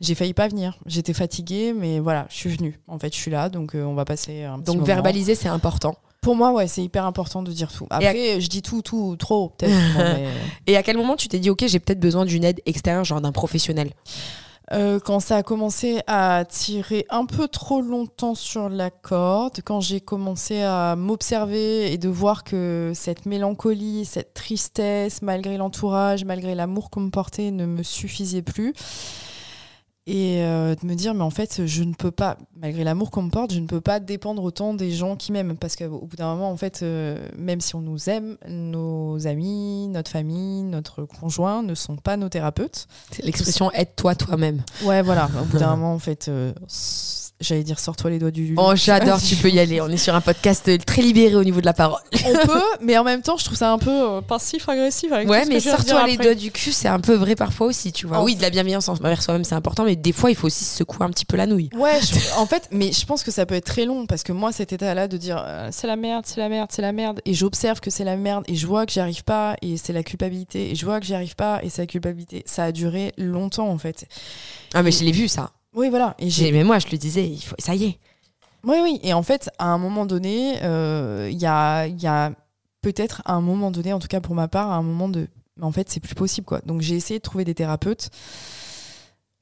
[0.00, 0.78] J'ai failli pas venir.
[0.86, 2.80] J'étais fatiguée, mais voilà, je suis venue.
[2.88, 4.86] En fait, je suis là, donc euh, on va passer un petit Donc moment.
[4.86, 5.94] verbaliser c'est important.
[6.22, 7.86] Pour moi, ouais, c'est hyper important de dire tout.
[7.90, 9.72] Après, je dis tout, tout, trop, peut-être.
[9.98, 10.28] Mais-
[10.66, 13.20] Et à quel moment tu t'es dit ok j'ai peut-être besoin d'une aide extérieure genre
[13.20, 13.90] d'un professionnel?
[14.72, 19.80] Euh, quand ça a commencé à tirer un peu trop longtemps sur la corde, quand
[19.80, 26.54] j'ai commencé à m'observer et de voir que cette mélancolie, cette tristesse, malgré l'entourage, malgré
[26.54, 28.72] l'amour qu'on me portait, ne me suffisait plus.
[30.12, 33.22] Et euh, de me dire, mais en fait, je ne peux pas, malgré l'amour qu'on
[33.22, 35.56] me porte, je ne peux pas dépendre autant des gens qui m'aiment.
[35.56, 39.86] Parce qu'au bout d'un moment, en fait, euh, même si on nous aime, nos amis,
[39.86, 42.88] notre famille, notre conjoint ne sont pas nos thérapeutes.
[43.12, 44.64] C'est l'expression aide-toi toi-même.
[44.82, 45.30] Ouais, voilà.
[45.40, 46.52] Au bout d'un moment, en fait, euh,
[47.40, 48.54] j'allais dire sors-toi les doigts du.
[48.56, 49.80] Oh j'adore, tu peux y aller.
[49.80, 52.00] On est sur un podcast euh, très libéré au niveau de la parole.
[52.26, 55.10] On peut, mais en même temps, je trouve ça un peu euh, passif-agressif.
[55.10, 58.22] Ouais mais sors-toi les doigts du cul c'est un peu vrai parfois aussi tu vois.
[58.22, 60.76] Oui de la bienveillance envers soi-même c'est important mais des fois il faut aussi se
[60.78, 61.70] secouer un petit peu la nouille.
[61.74, 64.32] Ouais, je- en fait, mais je pense que ça peut être très long parce que
[64.32, 67.20] moi, cet état-là de dire euh, c'est la merde, c'est la merde, c'est la merde,
[67.24, 69.92] et j'observe que c'est la merde, et je vois que j'y arrive pas, et c'est
[69.92, 72.72] la culpabilité, et je vois que j'y arrive pas, et c'est la culpabilité, ça a
[72.72, 74.06] duré longtemps en fait.
[74.74, 75.50] Ah mais je l'ai vu ça.
[75.74, 76.14] Oui, voilà.
[76.18, 77.54] Et j'ai J'ai- Mais moi je le disais, il faut...
[77.58, 77.98] ça y est.
[78.64, 79.00] Oui, oui.
[79.02, 82.32] Et en fait, à un moment donné, euh, il y a, il y a
[82.82, 85.28] peut-être à un moment donné, en tout cas pour ma part, à un moment de.
[85.56, 86.60] mais En fait, c'est plus possible, quoi.
[86.66, 88.10] Donc, j'ai essayé de trouver des thérapeutes.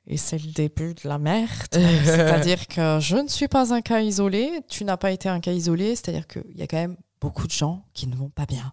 [0.06, 1.50] Et c'est le début de la merde.
[1.72, 4.60] c'est-à-dire que je ne suis pas un cas isolé.
[4.68, 5.96] Tu n'as pas été un cas isolé.
[5.96, 8.72] C'est-à-dire qu'il y a quand même beaucoup de gens qui ne vont pas bien.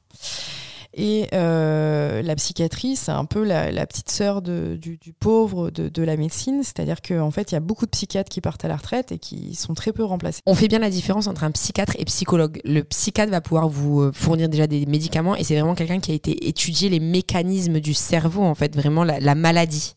[0.97, 5.69] Et euh, la psychiatrie, c'est un peu la, la petite sœur de- du, du pauvre
[5.69, 6.61] de, de la médecine.
[6.63, 9.19] C'est-à-dire qu'en fait, il y a beaucoup de psychiatres qui partent à la retraite et
[9.19, 10.39] qui sont très peu remplacés.
[10.45, 12.61] On fait bien la différence entre un psychiatre et psychologue.
[12.63, 16.11] Le psychiatre va pouvoir vous euh, fournir déjà des médicaments et c'est vraiment quelqu'un qui
[16.11, 19.95] a été étudier les mécanismes du cerveau, en fait, vraiment la, la maladie.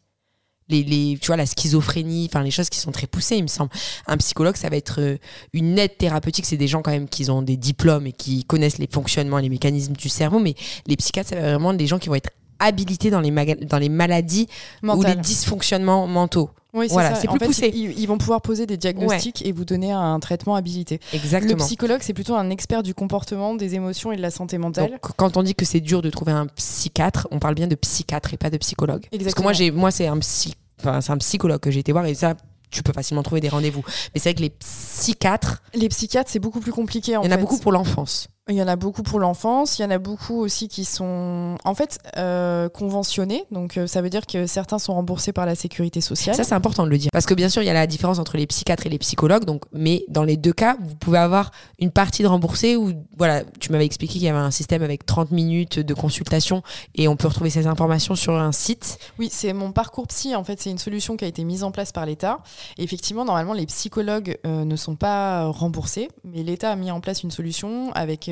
[0.69, 3.49] Les, les, tu vois, la schizophrénie, enfin les choses qui sont très poussées, il me
[3.49, 3.71] semble.
[4.07, 5.17] Un psychologue, ça va être euh,
[5.53, 6.45] une aide thérapeutique.
[6.47, 9.43] C'est des gens quand même qui ont des diplômes et qui connaissent les fonctionnements et
[9.43, 10.39] les mécanismes du cerveau.
[10.39, 10.55] Mais
[10.87, 13.31] les psychiatres, ça va vraiment des gens qui vont être habilités dans les,
[13.65, 14.49] dans les maladies
[14.83, 16.51] ou les dysfonctionnements mentaux.
[16.75, 17.21] Oui, c'est Voilà, ça.
[17.23, 17.73] c'est En plus fait, poussé.
[17.75, 21.01] Ils, ils vont pouvoir poser des diagnostics et vous donner un traitement habilité.
[21.13, 21.65] Le Exactement.
[21.65, 24.91] psychologue, c'est plutôt un expert du comportement, des émotions et de la santé mentale.
[24.91, 27.75] Donc, quand on dit que c'est dur de trouver un psychiatre, on parle bien de
[27.75, 29.01] psychiatre et pas de psychologue.
[29.01, 29.45] Parce que Exactement.
[29.45, 32.15] moi, j'ai, moi, c'est un psy, enfin, c'est un psychologue que j'ai été voir et
[32.15, 32.35] ça,
[32.71, 33.83] tu peux facilement trouver des rendez-vous.
[34.15, 37.17] Mais c'est vrai que les psychiatres, Les psychiatres, c'est beaucoup plus compliqué.
[37.17, 38.29] En il y en a beaucoup pour l'enfance.
[38.49, 39.79] Il y en a beaucoup pour l'enfance.
[39.79, 43.45] Il y en a beaucoup aussi qui sont, en fait, euh, conventionnés.
[43.51, 46.35] Donc, euh, ça veut dire que certains sont remboursés par la sécurité sociale.
[46.35, 47.11] Ça, c'est important de le dire.
[47.13, 49.45] Parce que bien sûr, il y a la différence entre les psychiatres et les psychologues.
[49.45, 53.43] Donc, mais dans les deux cas, vous pouvez avoir une partie de remboursée où, voilà,
[53.61, 56.63] tu m'avais expliqué qu'il y avait un système avec 30 minutes de consultation
[56.95, 58.99] et on peut retrouver ces informations sur un site.
[59.19, 60.35] Oui, c'est mon parcours psy.
[60.35, 62.39] En fait, c'est une solution qui a été mise en place par l'État.
[62.79, 67.23] Effectivement, normalement, les psychologues euh, ne sont pas remboursés, mais l'État a mis en place
[67.23, 68.31] une solution avec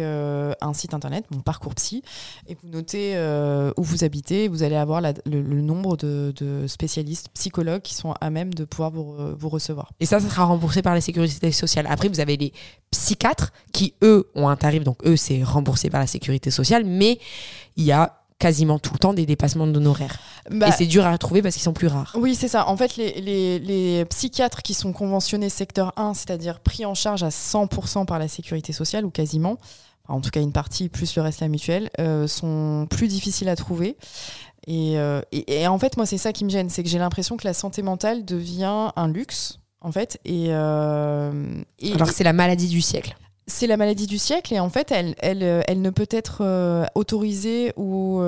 [0.60, 2.02] un site internet, mon parcours psy,
[2.48, 4.48] et vous notez euh, où vous habitez.
[4.48, 8.54] Vous allez avoir la- le, le nombre de, de spécialistes psychologues qui sont à même
[8.54, 9.90] de pouvoir vous, re- vous recevoir.
[10.00, 11.86] Et ça, ça sera remboursé par la sécurité sociale.
[11.88, 12.52] Après, vous avez les
[12.90, 14.84] psychiatres qui, eux, ont un tarif.
[14.84, 16.84] Donc, eux, c'est remboursé par la sécurité sociale.
[16.84, 17.18] Mais
[17.76, 20.18] il y a quasiment tout le temps des dépassements d'honoraires.
[20.50, 22.14] Bah, et c'est dur à trouver parce qu'ils sont plus rares.
[22.18, 22.68] Oui, c'est ça.
[22.68, 27.22] En fait, les, les- les psychiatres qui sont conventionnés secteur 1, c'est-à-dire pris en charge
[27.22, 29.56] à 100% par la sécurité sociale, ou quasiment,
[30.08, 33.56] en tout cas une partie plus le reste la mutuelle, euh, sont plus difficiles à
[33.56, 33.96] trouver.
[34.66, 36.98] Et, euh, et- et en fait, moi, c'est ça qui me gêne, c'est que j'ai
[36.98, 40.18] l'impression que la santé mentale devient un luxe, en fait.
[40.24, 43.16] Et, euh, et- Alors que c'est la maladie du siècle.
[43.48, 46.42] c'est la maladie du siècle et en fait, elle, elle, elle ne peut être
[46.96, 48.20] autorisée ou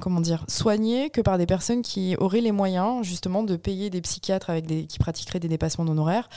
[0.00, 4.00] comment dire soignée que par des personnes qui auraient les moyens justement de payer des
[4.00, 6.30] psychiatres avec des, qui pratiqueraient des dépassements d'honoraires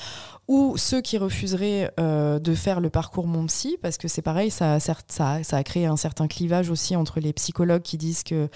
[0.47, 4.51] ou ceux qui refuseraient euh, de faire le parcours mon psy parce que c'est pareil,
[4.51, 8.49] ça, a créé un certain clivage aussi entre les psychologues qui disent que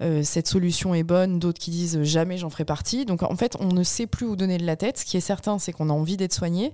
[0.00, 3.04] euh, cette solution est bonne, d'autres qui disent euh, jamais j'en ferai partie.
[3.04, 4.98] Donc en fait, on ne sait plus où donner de la tête.
[4.98, 6.72] Ce qui est certain, c'est qu'on a envie d'être soigné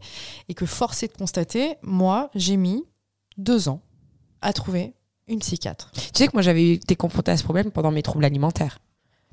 [0.48, 2.84] et que force est de constater, moi, j'ai mis
[3.38, 3.82] deux ans
[4.40, 4.94] à trouver
[5.26, 5.90] une psychiatre.
[5.94, 8.78] Tu sais que moi, j'avais été confrontée à ce problème pendant mes troubles alimentaires.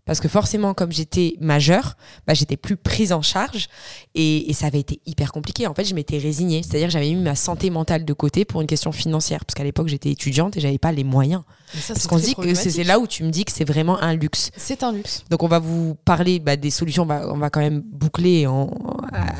[0.07, 3.67] Parce que forcément, comme j'étais majeure, bah, j'étais plus prise en charge
[4.15, 5.67] et, et ça avait été hyper compliqué.
[5.67, 6.63] En fait, je m'étais résignée.
[6.63, 9.45] C'est-à-dire que j'avais mis ma santé mentale de côté pour une question financière.
[9.45, 11.43] Parce qu'à l'époque, j'étais étudiante et j'avais pas les moyens.
[11.73, 14.01] Ça, Parce c'est qu'on dit que c'est là où tu me dis que c'est vraiment
[14.01, 14.51] un luxe.
[14.55, 15.25] C'est un luxe.
[15.29, 18.47] Donc on va vous parler bah, des solutions, on va, on va quand même boucler
[18.47, 18.69] en,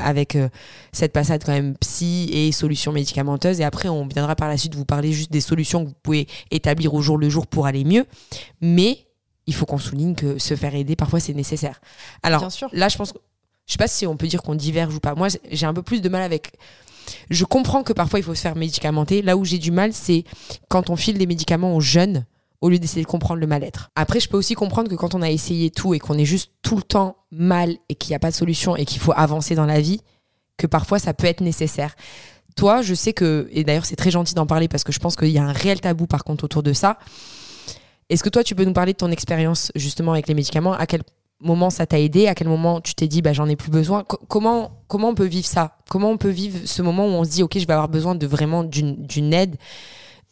[0.02, 0.48] avec euh,
[0.92, 4.74] cette passade quand même psy et solutions médicamenteuses et après on viendra par la suite
[4.74, 7.84] vous parler juste des solutions que vous pouvez établir au jour le jour pour aller
[7.84, 8.04] mieux.
[8.60, 9.07] Mais
[9.48, 11.80] il faut qu'on souligne que se faire aider parfois c'est nécessaire.
[12.22, 12.68] Alors Bien sûr.
[12.72, 13.12] là je pense,
[13.66, 15.14] je sais pas si on peut dire qu'on diverge ou pas.
[15.16, 16.52] Moi j'ai un peu plus de mal avec...
[17.30, 19.22] Je comprends que parfois il faut se faire médicamenter.
[19.22, 20.24] Là où j'ai du mal c'est
[20.68, 22.24] quand on file des médicaments aux jeunes
[22.60, 23.90] au lieu d'essayer de comprendre le mal-être.
[23.94, 26.50] Après, je peux aussi comprendre que quand on a essayé tout et qu'on est juste
[26.62, 29.54] tout le temps mal et qu'il n'y a pas de solution et qu'il faut avancer
[29.54, 30.00] dans la vie,
[30.56, 31.94] que parfois ça peut être nécessaire.
[32.56, 35.14] Toi, je sais que, et d'ailleurs c'est très gentil d'en parler parce que je pense
[35.14, 36.98] qu'il y a un réel tabou par contre autour de ça.
[38.10, 40.72] Est-ce que toi tu peux nous parler de ton expérience justement avec les médicaments?
[40.72, 41.02] À quel
[41.40, 42.26] moment ça t'a aidé?
[42.26, 44.04] À quel moment tu t'es dit bah, j'en ai plus besoin?
[44.04, 45.76] Co- comment, comment on peut vivre ça?
[45.90, 48.14] Comment on peut vivre ce moment où on se dit ok je vais avoir besoin
[48.14, 49.56] de vraiment d'une aide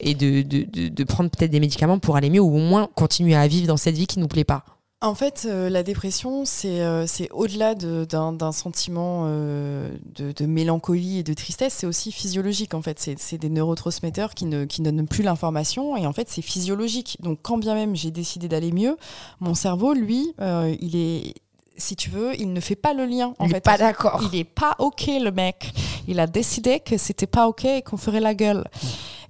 [0.00, 2.88] et de, de, de, de prendre peut-être des médicaments pour aller mieux ou au moins
[2.94, 4.64] continuer à vivre dans cette vie qui nous plaît pas?
[5.02, 11.18] En fait, euh, la dépression, c'est euh, au-delà de- d'un sentiment euh, de, de mélancolie
[11.18, 12.72] et de tristesse, c'est aussi physiologique.
[12.72, 16.40] En fait, c'est des neurotransmetteurs qui ne qui donnent plus l'information et en fait, c'est
[16.40, 17.18] physiologique.
[17.20, 18.96] Donc, quand bien même j'ai décidé d'aller mieux,
[19.40, 20.32] mon cerveau, lui,
[20.80, 21.34] il est,
[21.76, 23.34] si tu veux, il ne fait pas le lien.
[23.38, 24.22] En Il est fait, pas d'accord.
[24.32, 25.72] Il est pas ok, le mec.
[26.08, 28.64] Il a décidé que c'était pas ok et qu'on ferait la gueule.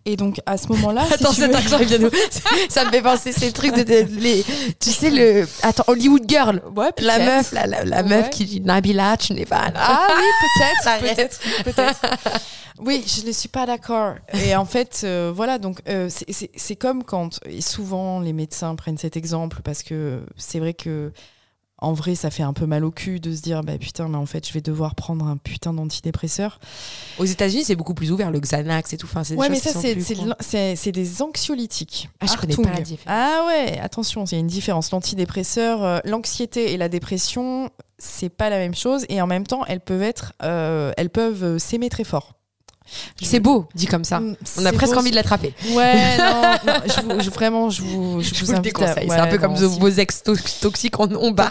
[0.09, 2.11] Et donc, à ce moment-là, si Attends, tu cet veux- accent, vient de-
[2.69, 4.45] ça me fait penser ces trucs de, de- les,
[4.81, 8.31] tu sais le, attends, Hollywood Girl, Ouais, la meuf, la, la, la meuf Ouais.
[8.31, 9.65] qui dit Nabila, tu n'es pas.
[9.75, 12.01] Ah oui, peut-être, peut-être, peut-être.
[12.79, 14.17] Oui, je ne suis pas d'accord.
[14.35, 18.35] Et en fait, euh, voilà, donc euh, c'est- c'est c'est comme quand, et souvent les
[18.35, 21.11] médecins prennent cet exemple parce que c'est vrai que
[21.79, 24.17] en vrai, ça fait un peu mal au cul de se dire, bah putain, mais
[24.17, 26.59] en fait, je vais devoir prendre un putain d'antidépresseur.
[27.19, 29.07] Aux États-Unis, c'est beaucoup plus ouvert, le Xanax et tout.
[29.07, 32.09] Enfin, Ouais, mais ça, c'est des anxiolytiques.
[32.21, 33.07] Ah, je connais pas la différence.
[33.07, 34.91] Ah ouais, attention, il y a une différence.
[34.91, 39.05] L'antidépresseur, euh, l'anxiété et la dépression, c'est pas la même chose.
[39.11, 42.36] Et en même temps, elles peuvent être, euh, elles peuvent euh, s'aimer très fort.
[43.21, 44.21] C'est beau, dit comme ça.
[44.21, 45.55] Mm, On a presque beau, envie de l'attraper.
[45.75, 48.77] Ouais, non, non, je vous, je- vraiment, je vous, je Je vous vous le invite
[48.77, 49.09] à- déconseille.
[49.09, 51.51] ouais, c'est un peu comme non, vos- si- vos ex to- toxiques en on bat.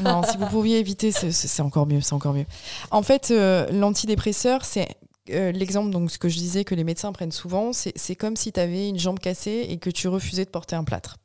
[0.00, 2.46] Non, si vous pouviez éviter, c'est- encore mieux, c'est encore mieux.
[2.90, 4.88] En fait, euh, l'antidépresseur, c'est
[5.30, 8.50] euh, l'exemple, donc ce que je disais que les médecins prennent souvent, c'est comme si
[8.52, 11.16] tu avais une jambe cassée et que tu refusais de porter un plâtre.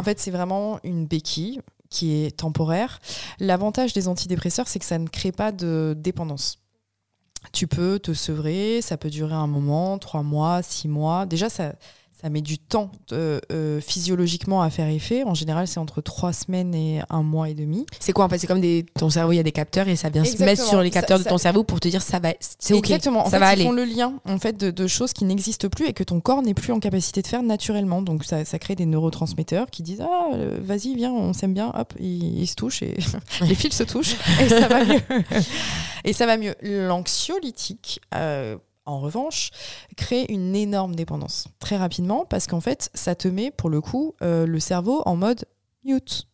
[0.00, 1.60] En fait, c'est vraiment une béquille
[1.90, 2.98] qui est temporaire.
[3.40, 6.60] L'avantage des antidépresseurs, c'est que ça ne crée pas de dépendance.
[7.50, 11.26] Tu peux te sevrer, ça peut durer un moment, trois mois, six mois.
[11.26, 11.74] Déjà, ça,
[12.22, 15.24] ça met du temps euh, euh, physiologiquement à faire effet.
[15.24, 17.84] En général, c'est entre trois semaines et un mois et demi.
[17.98, 18.38] C'est quoi en fait?
[18.38, 20.64] C'est comme des, ton cerveau, il y a des capteurs et ça vient se mettre
[20.64, 23.22] sur les capteurs ça, de ton cerveau pour te dire ça va, c'est ok, Exactement.
[23.22, 23.64] En ça fait, va ils aller.
[23.64, 26.42] font le lien en fait de, de choses qui n'existent plus et que ton corps
[26.42, 28.02] n'est plus en capacité de faire naturellement.
[28.02, 31.72] Donc ça, ça crée des neurotransmetteurs qui disent ah euh, vas-y viens on s'aime bien
[31.76, 32.96] hop ils, ils se touchent et
[33.40, 35.00] les fils se touchent et ça va mieux.
[36.04, 36.54] et ça va mieux.
[36.62, 38.00] L'anxiolytique.
[38.14, 39.50] euh, en revanche,
[39.96, 44.14] crée une énorme dépendance très rapidement parce qu'en fait, ça te met pour le coup
[44.22, 45.44] euh, le cerveau en mode
[45.84, 46.28] mute.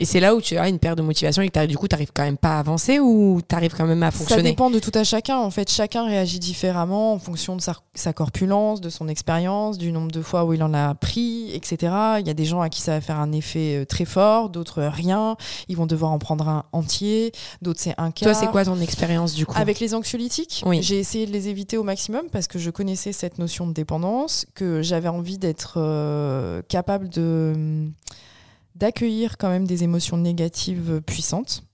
[0.00, 1.94] Et c'est là où tu as une perte de motivation et que du coup, tu
[1.94, 4.68] n'arrives quand même pas à avancer ou tu arrives quand même à Ça fonctionner dépend
[4.68, 5.38] de tout à chacun.
[5.38, 9.92] En fait, chacun réagit différemment en fonction de sa, sa corpulence, de son expérience, du
[9.92, 11.92] nombre de fois où il en a pris, etc.
[12.18, 14.48] Il y a des gens à qui ça va faire un effet euh, très fort,
[14.50, 15.36] d'autres euh, rien.
[15.68, 17.30] Ils vont devoir en prendre un entier,
[17.62, 18.32] d'autres c'est un quart.
[18.32, 19.54] Toi, c'est quoi ton expérience du coup?
[19.56, 20.82] Avec les anxiolytiques, Oui.
[20.82, 24.46] j'ai essayé de les éviter au maximum parce que je connaissais cette notion de dépendance,
[24.54, 27.86] que j'avais envie d'être euh, capable de
[28.74, 31.64] d'accueillir quand même des émotions négatives puissantes,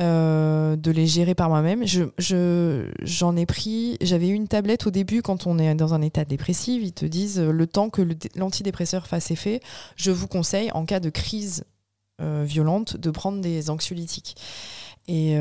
[0.00, 1.84] euh, de les gérer par moi-même.
[1.86, 6.02] Je, je- j'en ai pris, j'avais une tablette au début quand on est dans un
[6.02, 8.02] état dépressif, ils te disent euh, le temps que
[8.36, 9.60] l'antidépresseur fasse effet,
[9.96, 11.64] je vous conseille en cas de crise
[12.20, 14.36] euh, violente de prendre des anxiolytiques.
[15.10, 15.38] Et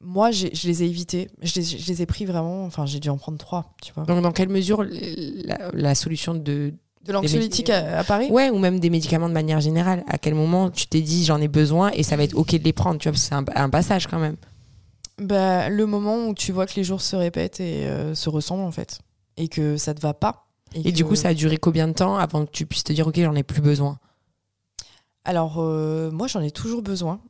[0.00, 1.28] moi, je les ai évités.
[1.42, 2.64] Je les, ai pris vraiment.
[2.64, 4.04] Enfin, j'ai dû en prendre trois, tu vois.
[4.04, 4.84] Donc, dans quelle mesure
[5.72, 6.72] la solution de.
[7.04, 8.28] De l'anxiolytique à, à Paris?
[8.30, 10.04] Ouais, ou même des médicaments de manière générale.
[10.06, 12.62] À quel moment tu t'es dit j'en ai besoin et ça va être ok de
[12.64, 14.36] les prendre, tu vois, parce que c'est un, un passage quand même.
[15.18, 18.62] bah, Le moment où tu vois que les jours se répètent et euh, se ressemblent,
[18.64, 19.00] en fait.
[19.36, 20.46] Et que ça te va pas.
[20.74, 22.92] Et du que- coup, ça a duré combien de temps avant que tu puisses te
[22.92, 23.98] dire ok, j'en ai plus besoin?
[25.24, 27.20] Alors, euh, moi, j'en ai toujours besoin.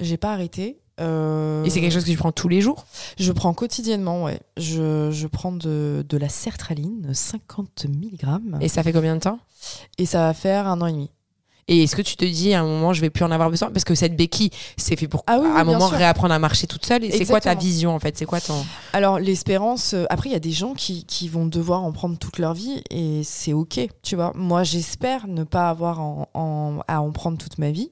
[0.00, 0.80] J'ai pas arrêté.
[1.00, 2.84] Euh, Et c'est quelque chose que tu prends tous les jours?
[3.18, 4.40] Je prends quotidiennement, ouais.
[4.56, 8.60] Je, je prends de, de la sertraline, 50 mg.
[8.60, 9.38] Et ça fait combien de temps?
[9.98, 11.10] Et ça va faire un an et demi.
[11.66, 13.70] Et est-ce que tu te dis à un moment je vais plus en avoir besoin?
[13.70, 15.96] Parce que cette béquille c'est fait pour Ah oui, oui, à un moment sûr.
[15.96, 18.18] réapprendre à marcher toute seule et c'est quoi ta vision en fait?
[18.18, 21.46] C'est quoi ton Alors, l'espérance, euh, après, il y a des gens qui, qui vont
[21.46, 24.32] devoir en prendre toute leur vie et c'est OK, tu vois.
[24.34, 27.90] Moi, j'espère ne pas avoir en- en- à en prendre toute ma vie.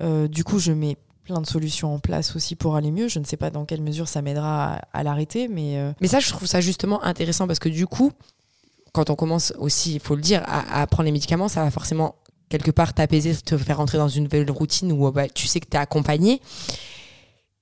[0.00, 3.08] Euh, du coup, je mets plein de solutions en place aussi pour aller mieux.
[3.08, 6.20] Je ne sais pas dans quelle mesure ça m'aidera à, l'arrêter, mais euh, Mais ça,
[6.20, 8.12] je trouve ça justement intéressant parce que du coup,
[8.92, 11.70] quand on commence aussi, il faut le dire, à, à prendre les médicaments, ça va
[11.70, 12.14] forcément
[12.48, 15.66] quelque part t'apaiser, te faire rentrer dans une nouvelle routine où bah, tu sais que
[15.68, 16.40] tu es accompagné.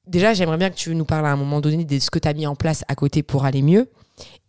[0.07, 2.29] Déjà, j'aimerais bien que tu nous parles à un moment donné de ce que tu
[2.29, 3.89] as mis en place à côté pour aller mieux.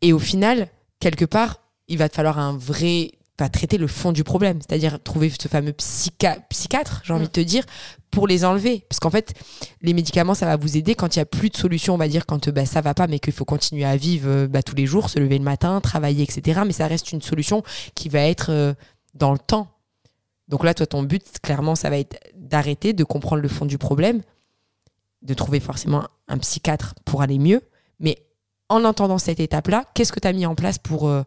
[0.01, 0.67] Et au final,
[0.99, 3.11] quelque part, il va te falloir un vrai.
[3.39, 7.27] Va traiter le fond du problème, c'est-à-dire trouver ce fameux psycha- psychiatre, j'ai envie Mm.
[7.27, 7.63] de te dire,
[8.11, 8.85] pour les enlever.
[8.87, 9.33] Parce qu'en fait,
[9.81, 12.07] les médicaments, ça va vous aider quand il n'y a plus de solution, on va
[12.07, 14.75] dire, quand bah, ça va pas, mais qu'il faut continuer à vivre euh, bah, tous
[14.75, 16.61] les jours, se lever le matin, travailler, etc.
[16.63, 17.63] Mais ça reste une solution
[17.95, 18.75] qui va être euh,
[19.15, 19.67] dans le temps.
[20.47, 23.79] Donc là, toi, ton but, clairement, ça va être d'arrêter, de comprendre le fond du
[23.79, 24.21] problème,
[25.23, 27.61] de trouver forcément un psychiatre pour aller mieux.
[27.99, 28.17] Mais
[28.69, 31.23] en entendant cette étape-là, qu'est-ce que tu as mis en place pour, euh,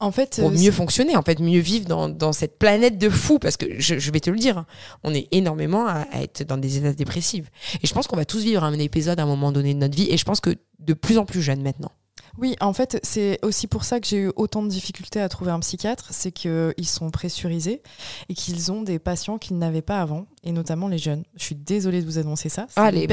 [0.00, 3.08] en fait, pour euh, mieux fonctionner, en fait, mieux vivre dans, dans cette planète de
[3.10, 4.66] fous Parce que je, je vais te le dire, hein,
[5.04, 7.50] on est énormément à, à être dans des états dépressifs.
[7.82, 9.94] Et je pense qu'on va tous vivre un épisode à un moment donné de notre
[9.96, 10.08] vie.
[10.10, 11.92] Et je pense que de plus en plus jeunes maintenant.
[12.38, 15.50] Oui, en fait, c'est aussi pour ça que j'ai eu autant de difficultés à trouver
[15.50, 17.82] un psychiatre, c'est qu'ils sont pressurisés
[18.28, 21.24] et qu'ils ont des patients qu'ils n'avaient pas avant, et notamment les jeunes.
[21.36, 23.06] Je suis désolée de vous annoncer ça, c'est Ah, les-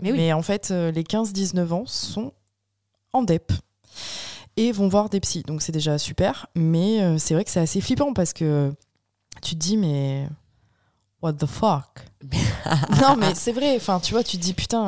[0.00, 2.32] mais oui, mais en fait, euh, les 15-19 ans sont
[3.12, 3.52] en DEP
[4.56, 7.60] et vont voir des psys, donc c'est déjà super, mais euh, c'est vrai que c'est
[7.60, 8.72] assez flippant parce que
[9.42, 10.28] tu te dis, mais
[11.22, 12.06] what the fuck?
[13.02, 14.86] Non, mais c'est vrai, enfin, tu vois, tu te dis, putain...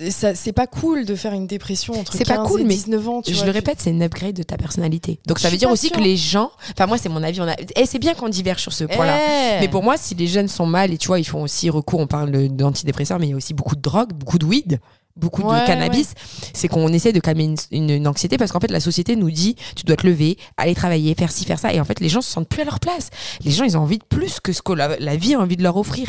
[0.00, 2.64] euh, ça- c'est pas cool de faire une dépression entre C'est pas 15 cool, et
[2.64, 3.22] mais 19 ans.
[3.22, 5.18] Tu je vois, le tu- répète, c'est une upgrade de ta personnalité.
[5.26, 5.96] Donc ça veut dire aussi sûre.
[5.96, 6.50] que les gens.
[6.72, 7.40] Enfin, moi, c'est mon avis.
[7.40, 7.54] On a...
[7.74, 9.18] Et c'est bien qu'on diverge sur ce point-là.
[9.56, 11.68] Eh Mais pour moi, si les jeunes sont mal, et tu vois, ils font aussi
[11.70, 14.78] recours, on parle d'antidépresseurs, mais il y a aussi beaucoup de drogue, beaucoup de weed,
[15.18, 16.14] beaucoup Ouais, de cannabis.
[16.54, 19.30] C'est qu'on essaie de calmer une, une- une anxiété parce qu'en fait, la société nous
[19.30, 21.72] dit tu dois te lever, aller travailler, faire ci, faire ça.
[21.72, 23.10] Et en fait, les gens se sentent plus à leur place.
[23.44, 25.56] Les gens, ils ont envie de plus que ce que la, la vie a envie
[25.56, 26.08] de leur offrir.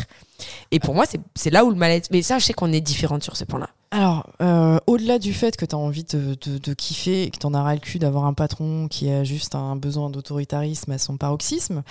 [0.70, 2.08] Et pour moi, c'est- là où le mal-être.
[2.10, 3.70] Mais ça, je sais qu'on est différentes sur ce point-là.
[3.92, 7.38] Alors, euh, au-delà du fait que tu as envie de, de, de kiffer et que
[7.38, 10.92] tu en as ras le cul d'avoir un patron qui a juste un besoin d'autoritarisme
[10.92, 11.82] à son paroxysme,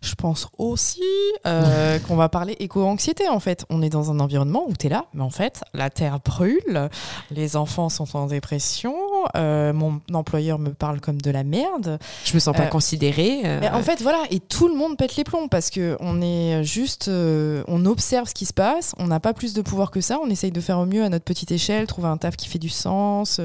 [0.00, 1.02] je pense aussi
[1.46, 3.66] euh, qu'on va parler éco-anxiété en fait.
[3.68, 6.88] On est dans un environnement où tu es là, mais en fait, la terre brûle,
[7.30, 8.94] les enfants sont en dépression,
[9.36, 11.98] euh, mon employeur me parle comme de la merde.
[12.24, 13.40] Je me sens pas Euh, considérée.
[13.44, 16.62] euh, en fait, voilà, et tout le monde pète les plombs parce que on est
[16.64, 20.18] juste, on observe ce qui se passe, on n'a pas plus de pouvoir que ça,
[20.22, 22.58] on essaye de faire au mieux à notre petite échelle, trouver un taf qui fait
[22.58, 23.40] du sens,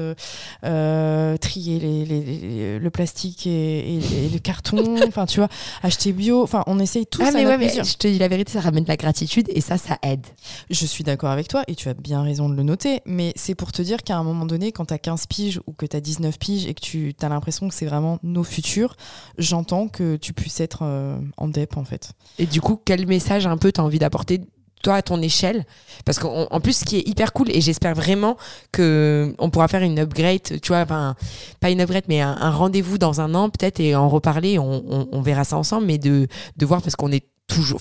[1.40, 5.48] trier les, les- les- le plastique et, et- et le carton, enfin tu vois,
[5.82, 8.28] acheter bio, enfin on essaye tous ah, à mais ouais, mais je te dis la
[8.28, 10.26] vérité, ça ramène de la gratitude et ça, ça aide.
[10.70, 13.54] Je suis d'accord avec toi et tu as bien raison de le noter, mais c'est
[13.54, 15.96] pour te dire qu'à un moment donné, quand tu as 15 piges ou que tu
[15.96, 18.96] as 19 piges et que tu as l'impression que c'est vraiment nos futurs,
[19.36, 22.12] j'entends que tu puisses être euh, en dep en fait.
[22.38, 24.40] Et du coup, quel message un peu t'as envie d'apporter
[24.82, 25.66] toi à ton échelle?
[26.04, 28.36] Parce qu'en en plus, ce qui est hyper cool, et j'espère vraiment
[28.72, 31.14] que on pourra faire une upgrade, tu vois, enfin,
[31.60, 35.44] pas une upgrade, mais un, rendez-vous dans un an peut-être et en reparler, on, verra
[35.44, 36.26] ça ensemble, mais de,
[36.56, 37.80] de voir parce qu'on est toujours,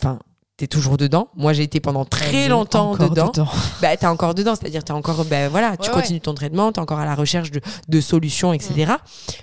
[0.57, 1.29] t'es toujours dedans.
[1.35, 3.47] Moi, j'ai été pendant très longtemps Encore dedans.
[3.81, 6.79] Bah, t'es encore dedans, c'est-à-dire t'es encore, bah, voilà, tu Ouais, continues ton traitement, t'es
[6.79, 8.93] encore à la recherche de, de solutions, etc.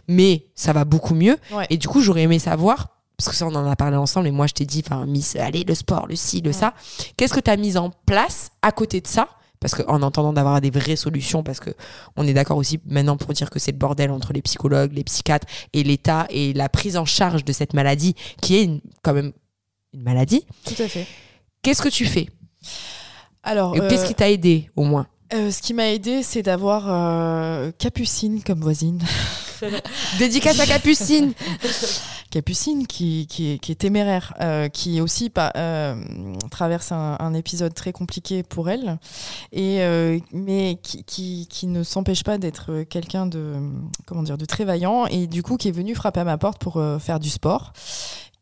[0.08, 1.36] Mais ça va beaucoup mieux.
[1.52, 1.66] Ouais.
[1.70, 4.32] Et du coup, j'aurais aimé savoir, parce que ça, on en a parlé ensemble, et
[4.32, 6.74] moi, je t'ai dit, enfin, Miss, allez, le sport, le ci, le ça.
[7.16, 9.28] Qu'est-ce que t'as mis en place à côté de ça?
[9.60, 11.70] Parce qu'en entendant d'avoir des vraies solutions, parce que
[12.16, 15.04] on est d'accord aussi maintenant pour dire que c'est le bordel entre les psychologues, les
[15.04, 19.14] psychiatres et l'État et la prise en charge de cette maladie, qui est une- quand
[19.14, 19.32] même
[19.94, 20.44] une maladie.
[20.64, 21.06] Tout à fait.
[21.62, 22.28] Qu'est-ce que tu fais?
[23.42, 25.06] Alors, Qu'est-ce euh, qui t'a aidé au moins?
[25.32, 29.00] euh, ce qui m'a aidé, c'est d'avoir euh, Capucine comme voisine.
[30.18, 31.32] Dédicace à Capucine.
[32.30, 35.94] Capucine qui, qui, est, qui est téméraire, euh, qui aussi pas, euh,
[36.50, 38.98] traverse un, un épisode très compliqué pour elle,
[39.52, 43.54] et, euh, mais qui, qui, qui ne s'empêche pas d'être quelqu'un de,
[44.04, 46.58] comment dire, de très vaillant, et du coup qui est venu frapper à ma porte
[46.60, 47.72] pour faire du sport.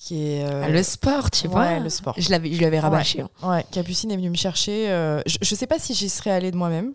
[0.04, 1.60] Qui est, euh, le sport, tu vois.
[1.60, 2.14] ouais, le sport.
[2.18, 3.20] Je l'avais, je l'avais rabâché.
[3.20, 3.28] hein.
[3.48, 4.90] Ouais, Capucine est venue me chercher.
[4.90, 6.92] euh, je, je sais pas si j'y serais allée de moi-même.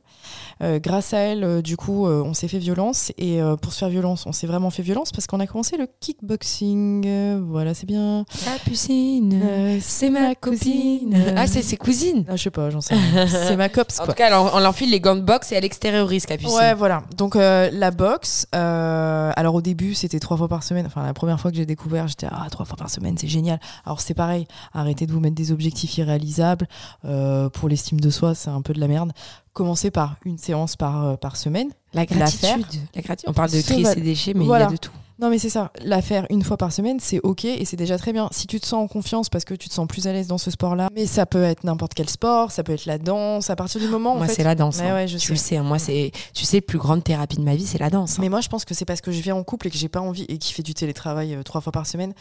[0.61, 3.13] Euh, grâce à elle, du coup, on s'est fait violence.
[3.17, 5.87] Et pour se faire violence, on s'est vraiment fait violence parce qu'on a commencé le
[6.01, 7.39] kickboxing.
[7.47, 8.25] Voilà, c'est bien.
[8.43, 11.15] Capucine, c'est ma copine.
[11.37, 12.25] Ah, c'est ses cousines.
[12.27, 13.27] Ah, je sais pas, j'en sais rien.
[13.27, 14.13] c'est ma copse, En quoi.
[14.13, 16.53] tout cas, on l'enfile les gants de boxe et elle extériorise Capucine.
[16.57, 17.03] Ouais, voilà.
[17.15, 18.47] Donc la boxe.
[18.51, 20.85] alors au début, c'était trois fois par semaine.
[20.87, 23.59] Enfin, la première fois que j'ai découvert, j'étais ah trois fois par semaine, c'est génial.
[23.85, 24.47] Alors c'est pareil.
[24.73, 26.67] Arrêtez de vous mettre des objectifs irréalisables.
[27.05, 29.11] Euh, pour l'estime de soi, c'est un peu de la merde.
[29.53, 31.69] Commencez par une séance par euh, par semaine.
[31.93, 32.65] La gratitude.
[32.95, 34.65] La grati- On parle de trier ses déchets, mais Voilà.
[34.65, 34.91] il y a de tout.
[35.19, 35.71] Non mais c'est ça.
[35.83, 38.29] La faire une fois par semaine, c'est ok et c'est déjà très bien.
[38.31, 40.37] Si tu te sens en confiance parce que tu te sens plus à l'aise dans
[40.37, 43.49] ce sport-là, mais ça peut être n'importe quel sport, ça peut être la danse.
[43.49, 44.79] À partir du moment, en moi, c'est la danse.
[44.79, 44.93] Hein.
[44.93, 45.33] ouais, je tu sais.
[45.33, 47.89] le sais, hein, moi, c'est, tu sais, plus grande thérapie de ma vie, c'est la
[47.89, 48.13] danse.
[48.13, 48.21] hein.
[48.21, 49.89] Mais moi, je pense que c'est parce que je viens en couple et que j'ai
[49.89, 52.13] pas envie et qui fait du télétravail euh, trois fois par semaine.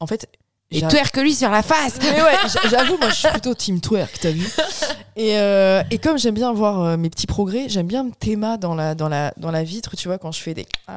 [0.00, 0.28] En fait,
[0.70, 1.98] Et twerk lui sur la face.
[2.02, 4.46] Mais ouais, j'a- j'avoue, moi, je suis plutôt team twerk, t'as vu.
[5.16, 8.56] Et, euh, et comme j'aime bien voir euh, mes petits progrès, j'aime bien me théma
[8.56, 10.66] dans la, dans, la, dans la vitre, tu vois, quand je fais des.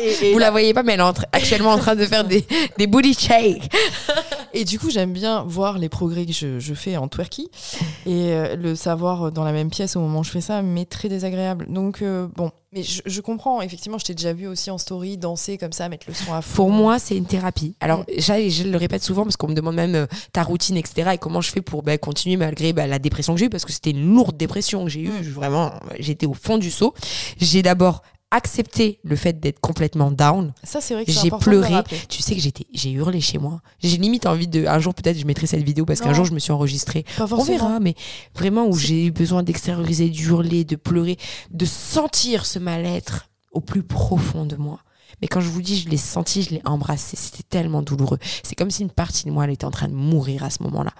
[0.00, 2.04] Et, et Vous là- la voyez pas, mais elle est en actuellement en train de
[2.04, 2.44] faire des,
[2.76, 3.72] des booty shakes.
[4.52, 7.50] Et du coup, j'aime bien voir les progrès que je, je fais en twerky.
[8.06, 10.84] Et euh, le savoir dans la même pièce au moment où je fais ça m'est
[10.88, 11.66] très désagréable.
[11.70, 12.04] Donc,
[12.36, 12.50] bon.
[12.74, 15.88] Mais je, je comprends, effectivement, je t'ai déjà vu aussi en story danser comme ça,
[15.88, 16.56] mettre le son à fond.
[16.56, 17.76] Pour moi, c'est une thérapie.
[17.80, 18.04] Alors, Mm.
[18.18, 21.10] je, je le répète souvent parce qu'on me demande même euh, ta routine, etc.
[21.14, 23.64] Et comment je fais pour bah, continuer malgré bah, la dépression que j'ai eue, parce
[23.64, 25.22] que c'était une lourde dépression que j'ai eue.
[25.30, 26.94] Vraiment, j'étais au fond du seau.
[27.40, 28.02] J'ai d'abord
[28.34, 30.52] accepté le fait d'être complètement down.
[30.64, 31.72] Ça, c'est vrai que J'ai pleuré.
[32.08, 33.60] Tu sais que j'étais, j'ai hurlé chez moi.
[33.80, 34.66] J'ai limite envie de.
[34.66, 37.04] Un jour, peut-être, je mettrai cette vidéo parce qu'un jour, je me suis enregistrée.
[37.18, 37.94] On verra, mais
[38.34, 41.16] vraiment où j'ai eu besoin d'extérioriser, d'hurler, de pleurer,
[41.50, 44.80] de sentir ce mal-être au plus profond de moi.
[45.22, 47.16] Mais quand je vous dis, je l'ai senti, je l'ai embrassé.
[47.16, 48.18] C'était tellement douloureux.
[48.42, 50.62] C'est comme si une partie de moi, elle était en train de mourir à ce
[50.64, 50.92] moment-là.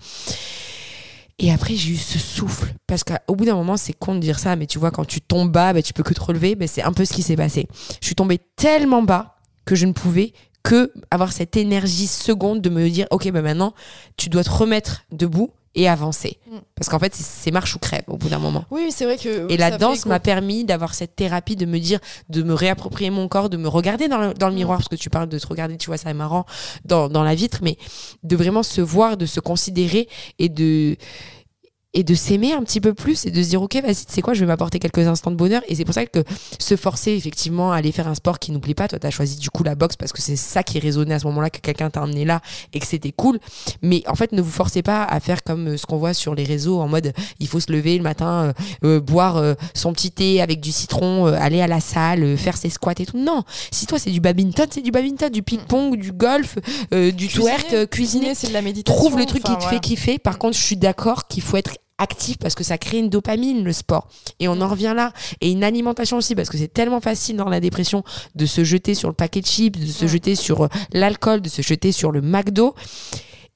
[1.39, 2.75] Et après, j'ai eu ce souffle.
[2.87, 5.21] Parce qu'au bout d'un moment, c'est con de dire ça, mais tu vois, quand tu
[5.21, 6.55] tombes bas, bah, tu peux que te relever.
[6.55, 7.67] Ben, c'est un peu ce qui s'est passé.
[8.01, 12.71] Je suis tombée tellement bas que je ne pouvais que avoir cette énergie seconde de
[12.71, 13.75] me dire, OK, ben maintenant,
[14.17, 16.39] tu dois te remettre debout et avancer.
[16.51, 16.57] Mm.
[16.75, 18.65] Parce qu'en fait, c'est- marche ou crève au bout d'un moment.
[18.71, 19.51] Oui, c'est vrai que.
[19.51, 23.29] Et la danse m'a permis d'avoir cette thérapie, de me dire, de me réapproprier mon
[23.29, 24.57] corps, de me regarder dans le, dans le Mm.
[24.57, 26.47] miroir, parce que tu parles de te regarder, tu vois, ça est marrant,
[26.85, 27.77] dans, dans la vitre, mais
[28.23, 30.09] de vraiment se voir, de se considérer
[30.39, 30.97] et de
[31.95, 34.21] et de s'aimer un petit peu plus et de se dire ok vas-y tu sais
[34.21, 35.63] quoi je vais m'apporter quelques instants de bonheur.
[35.69, 36.23] Et c'est pour ça que
[36.59, 39.37] se forcer effectivement à aller faire un sport qui nous plaît pas toi t'as choisi
[39.37, 41.91] du coup la boxe parce que c'est ça qui résonnait à ce moment-là que quelqu'un
[41.91, 42.41] t'a emmené là
[42.73, 43.39] et que c'était cool.
[43.83, 46.35] Mais en fait ne vous forcez pas à faire comme euh, ce qu'on voit sur
[46.35, 48.53] les réseaux en mode il faut se lever le matin
[48.85, 52.23] euh, euh, boire euh, son petit thé avec du citron euh, aller à la salle
[52.23, 53.19] euh, faire ses squats et tout.
[53.19, 53.43] Non.
[53.71, 56.59] Si toi c'est du badminton c'est du badminton du ping-pong du golf
[56.93, 58.35] euh, du Cuisiner, twerk cuisiner.
[58.35, 58.99] c'est de la méditation.
[58.99, 60.19] trouve le truc qui te fait kiffer.
[60.19, 63.65] Par contre, je suis d'accord qu'il faut être actif parce que ça crée une dopamine,
[63.65, 64.09] le sport.
[64.41, 65.13] Et on en revient là.
[65.41, 68.95] Et une alimentation aussi, parce que c'est tellement facile dans la dépression de se jeter
[68.95, 72.11] sur le paquet de chips, de se jeter sur euh, l'alcool, de se jeter sur
[72.11, 72.75] le McDo.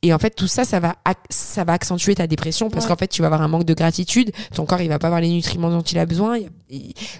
[0.02, 0.94] Et en fait, tout ça, ça va,
[1.28, 4.30] ça va accentuer ta dépression parce qu'en fait, tu vas avoir un manque de gratitude.
[4.54, 6.38] Ton corps, il va pas avoir les nutriments dont il a besoin.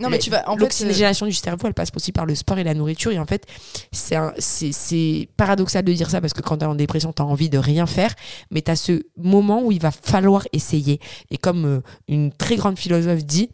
[0.01, 0.45] non, mais tu vas.
[0.57, 3.11] L'oxygénation du cerveau, elle passe aussi par le sport et la nourriture.
[3.11, 3.47] Et en fait,
[3.91, 7.49] c'est paradoxal de dire ça parce que quand tu es en dépression, tu as envie
[7.49, 8.15] de rien faire.
[8.53, 11.01] Mais tu as ce moment où il va falloir essayer.
[11.33, 13.51] Et comme euh, une très grande philosophe dit,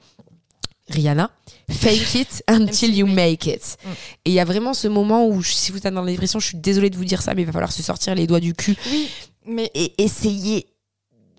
[0.91, 1.31] Rihanna,
[1.71, 3.77] fake it until you make it.
[3.85, 3.89] Mm.
[4.27, 6.49] Et il y a vraiment ce moment où, si vous êtes dans la dépression, je
[6.49, 8.53] suis désolée de vous dire ça, mais il va falloir se sortir les doigts du
[8.53, 9.09] cul oui,
[9.47, 9.71] mais...
[9.75, 10.67] et essayer.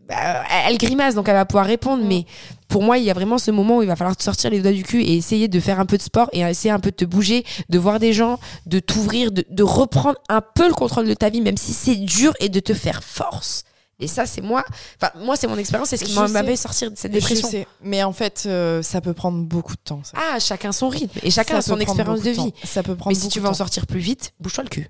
[0.07, 2.07] Bah, elle grimace, donc elle va pouvoir répondre, mm.
[2.07, 2.25] mais
[2.67, 4.61] pour moi, il y a vraiment ce moment où il va falloir te sortir les
[4.61, 6.89] doigts du cul et essayer de faire un peu de sport et essayer un peu
[6.89, 10.73] de te bouger, de voir des gens, de t'ouvrir, de, de reprendre un peu le
[10.73, 13.63] contrôle de ta vie, même si c'est dur, et de te faire force.
[13.99, 14.63] Et ça, c'est moi.
[15.01, 17.47] Enfin, moi, c'est mon expérience, c'est ce qui m'avait sorti de cette dépression.
[17.47, 17.67] Je sais.
[17.81, 20.01] Mais en fait, euh, ça peut prendre beaucoup de temps.
[20.03, 20.17] Ça.
[20.17, 22.53] Ah, chacun son rythme et chacun a son expérience de, vie.
[22.63, 23.15] Ça peut prendre.
[23.15, 24.89] Mais si tu veux en sortir plus vite, bouge-toi le cul.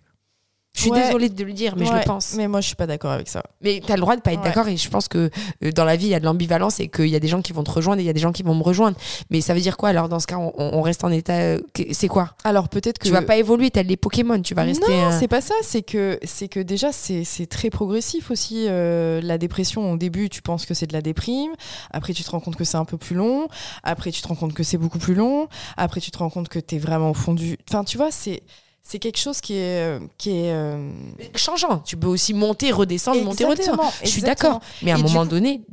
[0.76, 2.34] Je suis désolée de le dire, mais je le pense.
[2.36, 3.44] Mais moi, je suis pas d'accord avec ça.
[3.62, 5.30] Mais tu as le droit de pas être d'accord et je pense que
[5.64, 7.42] euh, dans la vie, il y a de l'ambivalence et qu'il y a des gens
[7.42, 8.98] qui vont te rejoindre et il y a des gens qui vont me rejoindre.
[9.30, 11.34] Mais ça veut dire quoi alors dans ce cas on, reste en état.
[11.34, 11.60] Euh,
[11.92, 12.36] c'est quoi?
[12.44, 13.08] Alors peut-être que.
[13.08, 14.86] Tu vas pas évoluer tel les Pokémon, tu vas rester.
[14.92, 15.56] Non, c'est pas ça.
[15.62, 18.66] C'est que, c'est que déjà, c'est très progressif aussi.
[18.68, 21.52] Euh, la dépression, au début, tu penses que c'est de la déprime.
[21.92, 23.48] Après, tu te rends compte que c'est un peu plus long.
[23.84, 25.48] Après, tu te rends compte que c'est beaucoup plus long.
[25.78, 27.58] Après, tu te rends compte que tu es vraiment au fond du.
[27.70, 28.44] Enfin, tu vois, c'est
[28.86, 30.92] c'est quelque chose qui est, euh, qui est euh,
[31.36, 31.80] changeant.
[31.80, 33.92] Tu peux aussi monter, redescendre, monter, redescendre.
[34.04, 34.62] Je suis d'accord.
[34.84, 35.64] Mais à un moment donné,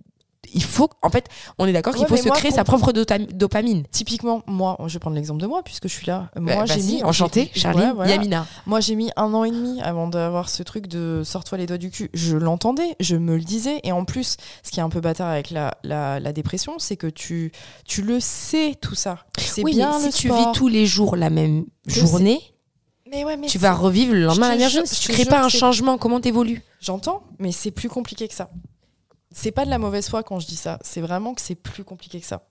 [0.54, 3.84] il faut, en fait, on est d'accord qu'il faut se créer sa propre dopamine.
[3.90, 6.30] Typiquement, moi, je vais prendre l'exemple de moi puisque je suis là.
[6.36, 7.04] Moi, bah, j'ai mis.
[7.04, 8.46] Enchanté, Charlie, Yamina.
[8.64, 11.78] Moi, j'ai mis un an et demi avant d'avoir ce truc de sors-toi les doigts
[11.78, 12.08] du cul.
[12.14, 13.80] Je l'entendais, je me le disais.
[13.84, 17.08] Et en plus, ce qui est un peu bâtard avec la, la, dépression, c'est que
[17.08, 17.52] tu,
[17.84, 19.18] tu le sais, tout ça.
[19.36, 22.51] C'est bien si tu vis tous les jours la même journée
[23.46, 27.22] tu vas revivre le lendemain la Si tu crées pas un changement, comment t'évolues J'entends,
[27.38, 28.50] mais c'est plus compliqué que ça.
[29.34, 30.78] C'est pas de la mauvaise foi quand je dis ça.
[30.82, 32.42] C'est vraiment que c'est plus compliqué que ça.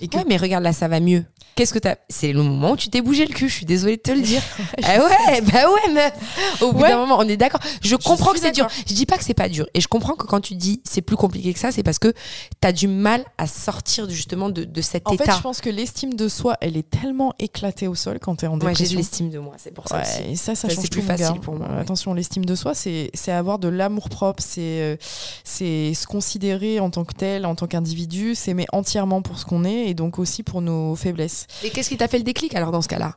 [0.00, 0.18] Et que...
[0.26, 1.24] mais regarde là, ça va mieux.
[1.58, 3.48] Qu'est-ce que t'as C'est le moment où tu t'es bougé le cul.
[3.48, 4.40] Je suis désolée de te le dire.
[4.84, 6.62] ah ouais, bah ouais, meuf.
[6.62, 7.60] Au bout d'un moment, on est d'accord.
[7.82, 8.68] Je comprends que c'est dur.
[8.86, 9.66] Je dis pas que c'est pas dur.
[9.74, 12.12] Et je comprends que quand tu dis c'est plus compliqué que ça, c'est parce que
[12.60, 15.10] t'as du mal à sortir justement de, de cet état.
[15.10, 18.36] En fait, je pense que l'estime de soi, elle est tellement éclatée au sol quand
[18.36, 18.84] t'es en dépression.
[18.84, 19.54] Ouais, j'ai l'estime de moi.
[19.58, 20.02] C'est pour ça.
[20.28, 21.68] Et ça, ça, change plus facile pour moi.
[21.80, 24.40] Attention, l'estime de soi, c'est avoir de l'amour propre.
[24.46, 24.96] C'est euh,
[25.42, 29.64] c'est se considérer en tant que tel, en tant qu'individu, s'aimer entièrement pour ce qu'on
[29.64, 31.46] est et donc aussi pour nos faiblesses.
[31.64, 33.16] Et qu'est-ce qui t'a fait le déclic alors dans ce cas-là?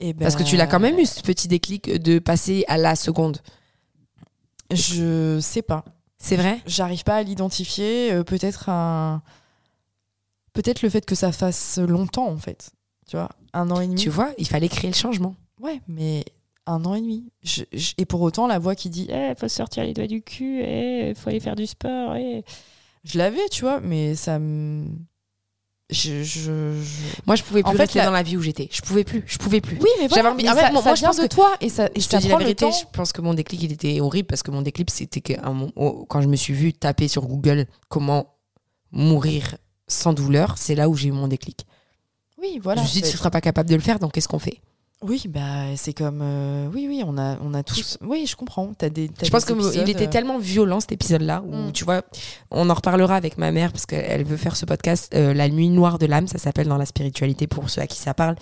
[0.00, 2.96] Eh Parce que tu l'as quand même eu ce petit déclic de passer à la
[2.96, 3.38] seconde.
[4.70, 5.84] Je sais pas.
[6.18, 6.60] C'est vrai?
[6.66, 8.12] J'arrive pas à l'identifier.
[8.12, 9.22] Euh, peut-être un.
[10.52, 12.70] Peut-être le fait que ça fasse longtemps en fait.
[13.08, 14.00] Tu vois, un an et demi.
[14.00, 15.34] Tu vois, il fallait créer le changement.
[15.60, 16.24] Ouais, mais
[16.66, 17.30] un an et demi.
[17.98, 20.60] et pour autant, la voix qui dit il eh, faut sortir les doigts du cul,
[20.60, 22.14] il eh, faut aller faire du sport.
[22.16, 22.44] Eh.
[23.04, 24.86] Je l'avais, tu vois, mais ça me
[25.90, 26.72] je,
[27.26, 28.68] Moi, je pouvais plus rester dans la vie où j'étais.
[28.70, 29.24] Je pouvais plus.
[29.26, 29.76] Je pouvais plus.
[29.80, 30.34] Oui, mais voilà.
[30.34, 31.88] Mais ça, moi, je pense de toi et ça.
[31.96, 32.66] je te dis la vérité.
[32.70, 35.34] Je pense que mon déclic, il était horrible parce que mon déclic, c'était que
[36.08, 38.36] quand je me suis vue taper sur Google comment
[38.92, 39.56] mourir
[39.88, 41.66] sans douleur, c'est là où j'ai eu mon déclic.
[42.40, 42.80] Oui, voilà.
[42.80, 44.38] Je me suis dit, tu ne seras pas capable de le faire, donc qu'est-ce qu'on
[44.38, 44.60] fait?
[45.02, 48.70] Oui, bah c'est comme euh, oui oui on a on a tous oui je comprends
[48.82, 51.72] as des je pense qu'il était euh, tellement violent cet épisode là où mm.
[51.72, 52.02] tu vois
[52.50, 55.70] on en reparlera avec ma mère parce qu'elle veut faire ce podcast euh, la nuit
[55.70, 58.36] noire de l'âme ça s'appelle dans la spiritualité pour ceux à qui ça parle.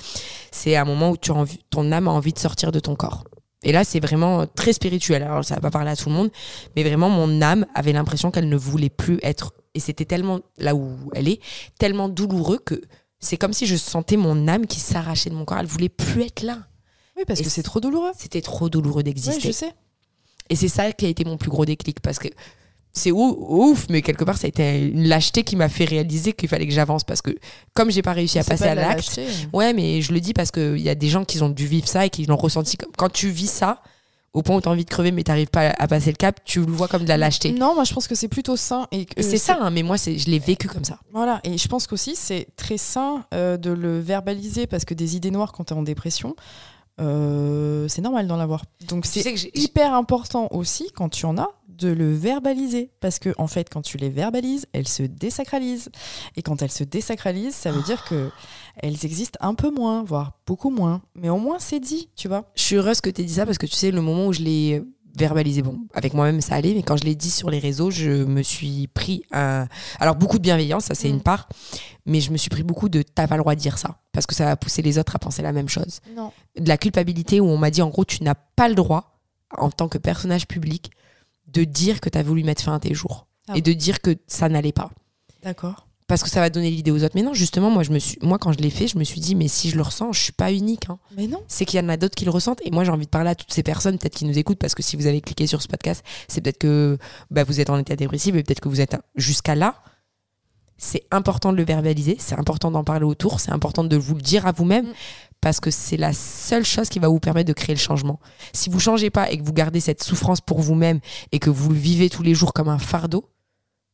[0.50, 3.22] C'est un moment où tu as ton âme a envie de sortir de ton corps.
[3.62, 5.22] Et là c'est vraiment très spirituel.
[5.22, 6.30] Alors ça va pas parler à tout le monde
[6.74, 10.74] mais vraiment mon âme avait l'impression qu'elle ne voulait plus être et c'était tellement là
[10.74, 11.40] où elle est
[11.78, 12.80] tellement douloureux que
[13.20, 15.58] c'est comme si je sentais mon âme qui s'arrachait de mon corps.
[15.58, 16.58] Elle voulait plus être là.
[17.16, 18.12] Oui, parce que c'est trop douloureux.
[18.16, 19.34] C'était trop douloureux d'exister.
[19.34, 19.72] Oui, je sais.
[20.50, 22.28] Et c'est ça qui a été mon plus gros déclic parce que
[22.92, 26.48] c'est ouf, mais quelque part, ça a été une lâcheté qui m'a fait réaliser qu'il
[26.48, 27.36] fallait que j'avance parce que
[27.74, 29.20] comme j'ai pas réussi à passer à l'acte,
[29.52, 31.86] ouais, mais je le dis parce qu'il y a des gens qui ont dû vivre
[31.86, 32.76] ça et qui l'ont ressenti.
[32.96, 33.82] Quand tu vis ça,
[34.38, 36.16] au point où tu as envie de crever mais tu n'arrives pas à passer le
[36.16, 37.52] cap, tu le vois comme de la lâcheté.
[37.52, 38.86] Non, moi je pense que c'est plutôt sain.
[38.92, 40.98] et C'est ça, hein, mais moi je l'ai vécu comme ça.
[41.12, 45.16] Voilà, et je pense qu'aussi c'est très sain euh, de le verbaliser parce que des
[45.16, 46.36] idées noires quand tu es en dépression,
[47.00, 48.64] euh, c'est normal d'en avoir.
[48.88, 49.24] Donc c'est
[49.54, 53.82] hyper important aussi quand tu en as de le verbaliser parce que en fait quand
[53.82, 55.90] tu les verbalises, elles se désacralisent
[56.36, 58.30] et quand elles se désacralisent, ça veut dire que
[58.76, 62.50] elles existent un peu moins, voire beaucoup moins, mais au moins c'est dit, tu vois.
[62.56, 64.32] Je suis heureuse que tu aies dit ça parce que tu sais le moment où
[64.32, 64.82] je l'ai
[65.18, 65.62] verbalisé.
[65.62, 68.42] Bon, avec moi-même, ça allait, mais quand je l'ai dit sur les réseaux, je me
[68.42, 69.66] suis pris un.
[70.00, 71.14] Alors, beaucoup de bienveillance, ça, c'est Mm.
[71.14, 71.48] une part,
[72.06, 74.26] mais je me suis pris beaucoup de t'as pas le droit de dire ça, parce
[74.26, 76.00] que ça va pousser les autres à penser la même chose.
[76.16, 76.32] Non.
[76.58, 79.20] De la culpabilité où on m'a dit, en gros, tu n'as pas le droit,
[79.56, 80.90] en tant que personnage public,
[81.48, 83.72] de dire que tu as voulu mettre fin à tes jours Ah et bon de
[83.72, 84.90] dire que ça n'allait pas.
[85.42, 85.87] D'accord.
[86.08, 87.14] Parce que ça va donner l'idée aux autres.
[87.14, 89.20] Mais non, justement, moi, je me suis, moi, quand je l'ai fait, je me suis
[89.20, 90.88] dit, mais si je le ressens, je suis pas unique.
[90.88, 91.42] hein Mais non.
[91.48, 92.60] c'est qu'il y en a d'autres qui le ressentent.
[92.64, 94.74] Et moi, j'ai envie de parler à toutes ces personnes, peut-être qui nous écoutent, parce
[94.74, 96.96] que si vous avez cliqué sur ce podcast, c'est peut-être que
[97.30, 99.76] bah, vous êtes en état dépressif et peut-être que vous êtes jusqu'à là.
[100.80, 104.22] C'est important de le verbaliser, c'est important d'en parler autour, c'est important de vous le
[104.22, 104.92] dire à vous-même, Mm.
[105.40, 108.18] parce que c'est la seule chose qui va vous permettre de créer le changement.
[108.52, 111.00] Si vous changez pas et que vous gardez cette souffrance pour vous-même
[111.32, 113.28] et que vous le vivez tous les jours comme un fardeau,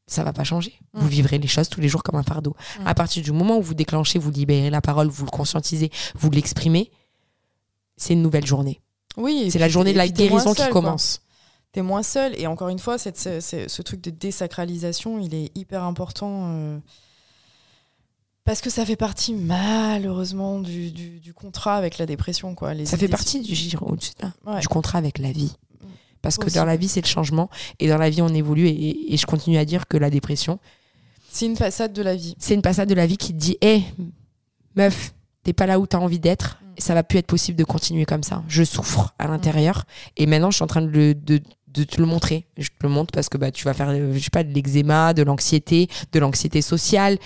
[0.06, 0.74] ça va pas changer.
[0.92, 1.08] Vous Mm.
[1.10, 2.54] vivrez les choses tous les jours comme un fardeau.
[2.80, 2.86] Mm.
[2.86, 6.30] À partir du moment où vous déclenchez, vous libérez la parole, vous le conscientisez, vous
[6.30, 6.90] l'exprimez,
[7.96, 8.80] c'est une nouvelle journée.
[9.16, 9.48] Oui.
[9.50, 11.20] C'est la journée de la guérison qui seul, commence.
[11.72, 12.38] T'es moins seul.
[12.38, 16.48] Et encore une fois, cette, ce, ce- ce truc de désacralisation, il est hyper important.
[16.50, 16.78] euh,
[18.44, 22.54] parce que ça fait partie, malheureusement, du, du- du contrat avec la dépression.
[22.54, 22.74] Quoi.
[22.74, 25.56] Les Ça fait partie du, du contrat avec la vie.
[26.24, 26.56] Parce que Aussi.
[26.56, 27.48] dans la vie, c'est le changement.
[27.78, 28.66] Et dans la vie, on évolue.
[28.66, 30.58] Et, et je continue à dire que la dépression,
[31.30, 32.34] C'est une passade de la vie.
[32.40, 33.82] c'est une passade de la vie qui te dit Hé,
[34.74, 35.14] meuf,
[35.44, 36.58] t'es pas là où t'as envie d'être.
[36.62, 36.66] Mm.
[36.78, 38.42] Ça va plus être possible de continuer comme ça.
[38.48, 39.84] Je souffre à l'intérieur.
[40.16, 42.46] Et maintenant, je suis en train de, le- de- de te le montrer.
[42.56, 44.52] Je te le montre parce que bah, tu vas faire, euh, je sais pas, de
[44.52, 47.18] l'eczéma, de l'anxiété, de l'anxiété sociale.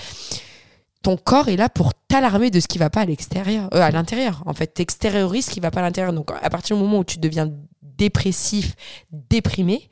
[1.03, 3.91] Ton corps est là pour t'alarmer de ce qui va pas à l'extérieur, euh, à
[3.91, 4.43] l'intérieur.
[4.47, 6.13] En fait, t'extériorises ce qui va pas à l'intérieur.
[6.13, 7.51] Donc, à partir du moment où tu deviens
[7.99, 8.75] dépressif,
[9.11, 9.89] déprimé,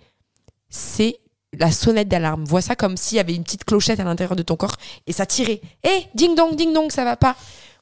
[0.70, 1.18] c'est
[1.59, 2.44] la sonnette d'alarme.
[2.44, 4.76] Vois ça comme s'il y avait une petite clochette à l'intérieur de ton corps
[5.07, 5.61] et ça tirait.
[5.82, 7.36] Hé, ding dong, ding dong, ça va pas.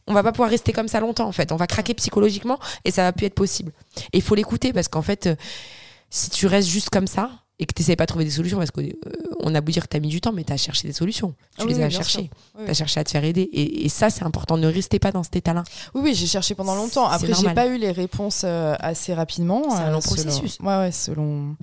[0.07, 1.53] On va pas pouvoir rester comme ça longtemps en fait.
[1.53, 3.73] On va craquer psychologiquement et ça va plus être possible.
[4.13, 5.37] Et il faut l'écouter parce qu'en fait, euh,
[6.11, 7.31] si tu restes juste comme ça
[7.61, 9.89] et que tu n'essaies pas de trouver des solutions, parce qu'on a beau dire que
[9.89, 11.35] tu as mis du temps, mais tu as cherché des solutions.
[11.57, 12.29] Tu Ah les oui, as cherchées.
[12.59, 13.43] Oui, Tu as cherché à te faire aider.
[13.43, 14.57] Et, et ça, c'est important.
[14.57, 15.63] Ne restez pas dans cet état-là.
[15.95, 17.07] Oui, oui, j'ai cherché pendant longtemps.
[17.07, 17.55] Après, j'ai normal.
[17.55, 19.63] pas eu les réponses euh, assez rapidement.
[19.71, 20.59] C'est un long selon- processus.
[20.61, 21.55] Ouais, ouais, selon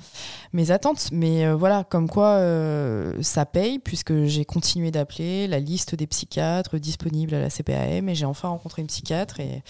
[0.53, 1.09] mes attentes.
[1.11, 6.07] Mais euh, voilà, comme quoi euh, ça paye, puisque j'ai continué d'appeler la liste des
[6.07, 9.41] psychiatres disponibles à la CPAM et j'ai enfin rencontré une psychiatre.
[9.41, 9.61] Et,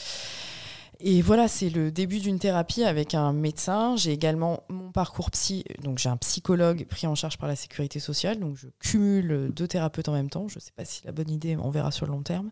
[1.03, 3.95] et voilà, c'est le début d'une thérapie avec un médecin.
[3.95, 7.99] J'ai également mon parcours psy, donc j'ai un psychologue pris en charge par la sécurité
[7.99, 8.39] sociale.
[8.39, 10.47] Donc je cumule deux thérapeutes en même temps.
[10.47, 12.51] Je sais pas si la bonne idée, on verra sur le long terme.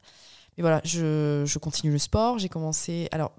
[0.57, 2.39] Mais voilà, je, je continue le sport.
[2.39, 3.07] J'ai commencé.
[3.11, 3.31] Alors,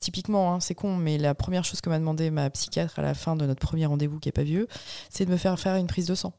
[0.00, 3.14] typiquement, hein, c'est con, mais la première chose que m'a demandé ma psychiatre à la
[3.14, 4.68] fin de notre premier rendez-vous, qui est pas vieux,
[5.10, 6.32] c'est de me faire faire une prise de sang.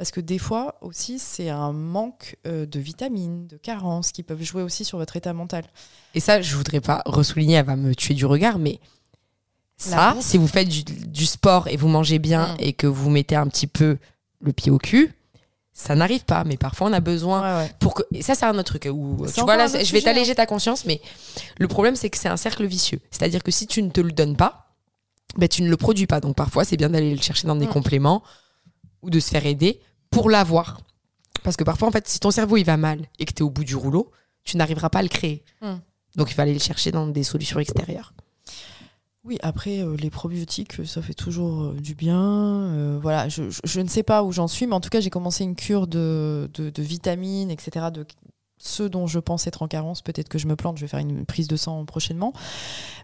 [0.00, 4.42] Parce que des fois aussi, c'est un manque euh, de vitamines, de carences qui peuvent
[4.42, 5.64] jouer aussi sur votre état mental.
[6.14, 8.80] Et ça, je voudrais pas ressouligner, elle va me tuer du regard, mais
[9.76, 12.56] ça, si vous faites du, du sport et vous mangez bien Mm.
[12.60, 13.98] et que vous mettez un petit peu
[14.40, 15.12] le pied au cul,
[15.74, 16.44] ça n'arrive pas.
[16.44, 17.72] Mais parfois, on a besoin Ouais, ouais.
[17.78, 19.98] pour que et ça c'est un autre truc où tu vois là je vais sujet,
[19.98, 20.02] hein.
[20.04, 21.02] t'alléger ta conscience mais
[21.58, 24.12] le problème c'est que c'est un cercle vicieux c'est-à-dire que si tu ne te le
[24.12, 24.74] donnes pas
[25.36, 27.66] ben, tu ne le produis pas donc parfois c'est bien d'aller le chercher dans des
[27.66, 27.70] Mm.
[27.70, 28.22] compléments
[29.02, 29.80] ou de se faire aider
[30.10, 30.80] pour l'avoir
[31.42, 33.42] parce que parfois en fait si ton cerveau il va mal et que tu es
[33.42, 34.10] au bout du rouleau
[34.44, 35.74] tu n'arriveras pas à le créer Mm.
[36.16, 38.12] donc il aller le chercher dans des solutions extérieures
[39.22, 42.18] Oui, après, euh, les probiotiques, euh, ça fait toujours euh, du bien.
[42.18, 45.00] Euh, voilà, je, je- je ne sais pas où j'en suis, mais en tout cas,
[45.00, 48.06] j'ai commencé une cure de, de, de vitamines, etc., de
[48.60, 50.02] ceux dont je pense être en carence.
[50.02, 52.32] Peut-être que je me plante, je vais faire une prise de sang prochainement.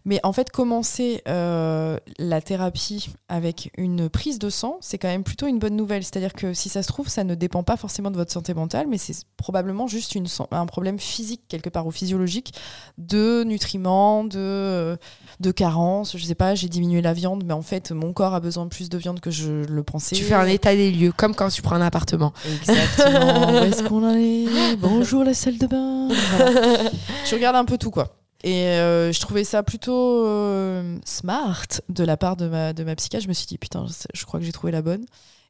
[0.05, 5.25] Mais en fait, commencer euh, la thérapie avec une prise de sang, c'est quand même
[5.25, 6.05] plutôt une bonne nouvelle.
[6.05, 8.87] C'est-à-dire que si ça se trouve, ça ne dépend pas forcément de votre santé mentale,
[8.89, 12.55] mais c'est probablement juste une, un problème physique, quelque part, ou physiologique,
[12.99, 14.97] de nutriments, de, euh,
[15.41, 16.17] de carences.
[16.17, 18.71] Je sais pas, j'ai diminué la viande, mais en fait, mon corps a besoin de
[18.71, 20.15] plus de viande que je le pensais.
[20.15, 23.61] tu fais un état des lieux comme quand tu prends un appartement Exactement.
[23.61, 24.77] Où est-ce qu'on en est?
[24.77, 26.09] Bonjour la salle de bain.
[26.37, 26.91] Voilà.
[27.25, 28.17] Je regarde un peu tout quoi.
[28.45, 32.95] Et euh, je trouvais ça plutôt euh, smart de la part de ma, de ma
[32.95, 33.25] psychiatre.
[33.25, 35.05] Je me suis dit, putain, je- crois que j'ai trouvé la bonne.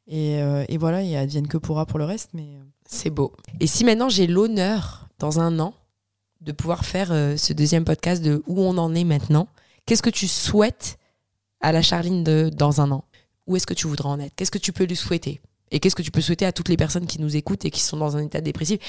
[0.07, 2.29] Et, euh, et voilà, il advienne que pourra pour le reste.
[2.33, 3.33] Mais euh, C'est beau.
[3.59, 5.73] Et si maintenant j'ai l'honneur, dans un an,
[6.41, 9.47] de pouvoir faire euh, ce deuxième podcast de où on en est maintenant,
[9.85, 10.97] qu'est-ce que tu souhaites
[11.61, 13.03] à la Charline de dans un an?
[13.47, 14.33] Où est-ce que tu voudrais en être?
[14.35, 15.41] Qu'est-ce que tu peux lui souhaiter?
[15.71, 17.81] Et qu'est-ce que tu peux souhaiter à toutes les personnes qui nous écoutent et qui
[17.81, 18.79] sont dans un état dépressif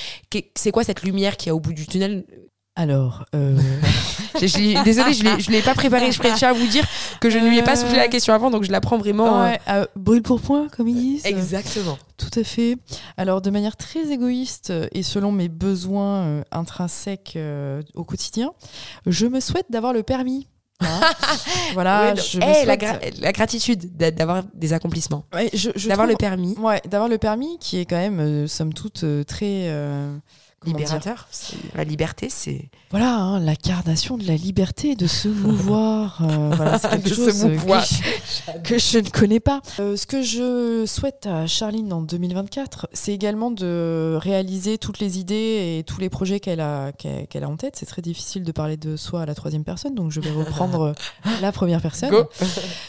[0.56, 2.24] C'est quoi cette lumière qui est au bout du tunnel?
[2.76, 3.58] Alors, euh,
[4.40, 6.12] Je- je l'ai- Désolée, je ne l'ai pas préparé.
[6.12, 6.86] Je à vous dire
[7.20, 9.42] que je ne lui ai pas soufflé la question avant, donc je la prends vraiment.
[9.42, 11.26] euh, ouais, euh, brûle pour point, comme ils disent.
[11.26, 11.98] Exactement.
[12.16, 12.76] Tout à fait.
[13.16, 18.52] Alors, de manière très égoïste euh, et selon mes besoins euh, intrinsèques euh, au quotidien,
[19.06, 20.46] je me souhaite d'avoir le permis
[20.80, 21.00] Hein.
[21.74, 25.50] voilà, je me Eh, la, gra- la gratitude d'a- d'avoir des accomplissements, Ouais,
[25.86, 29.24] d'avoir le permis Ouais, d'avoir le permis qui est quand même, euh, somme toute, euh,
[29.24, 29.68] très.
[30.64, 31.28] Libérateur.
[31.74, 36.20] La liberté, c'est Voilà, hein, l'incarnation de la liberté de se mouvoir.
[36.22, 37.84] euh, voilà, c'est quelque chose euh, mouvoir.
[37.86, 39.62] que, je, que je ne connais pas.
[39.78, 45.18] Euh, ce que je souhaite à Charline en 2024, c'est également de réaliser toutes les
[45.18, 47.76] idées et tous les projets qu'elle a, qu'elle a en tête.
[47.76, 50.80] C'est très difficile de parler de soi à la troisième personne, donc je vais reprendre
[51.26, 52.10] euh, la première personne.
[52.10, 52.24] go.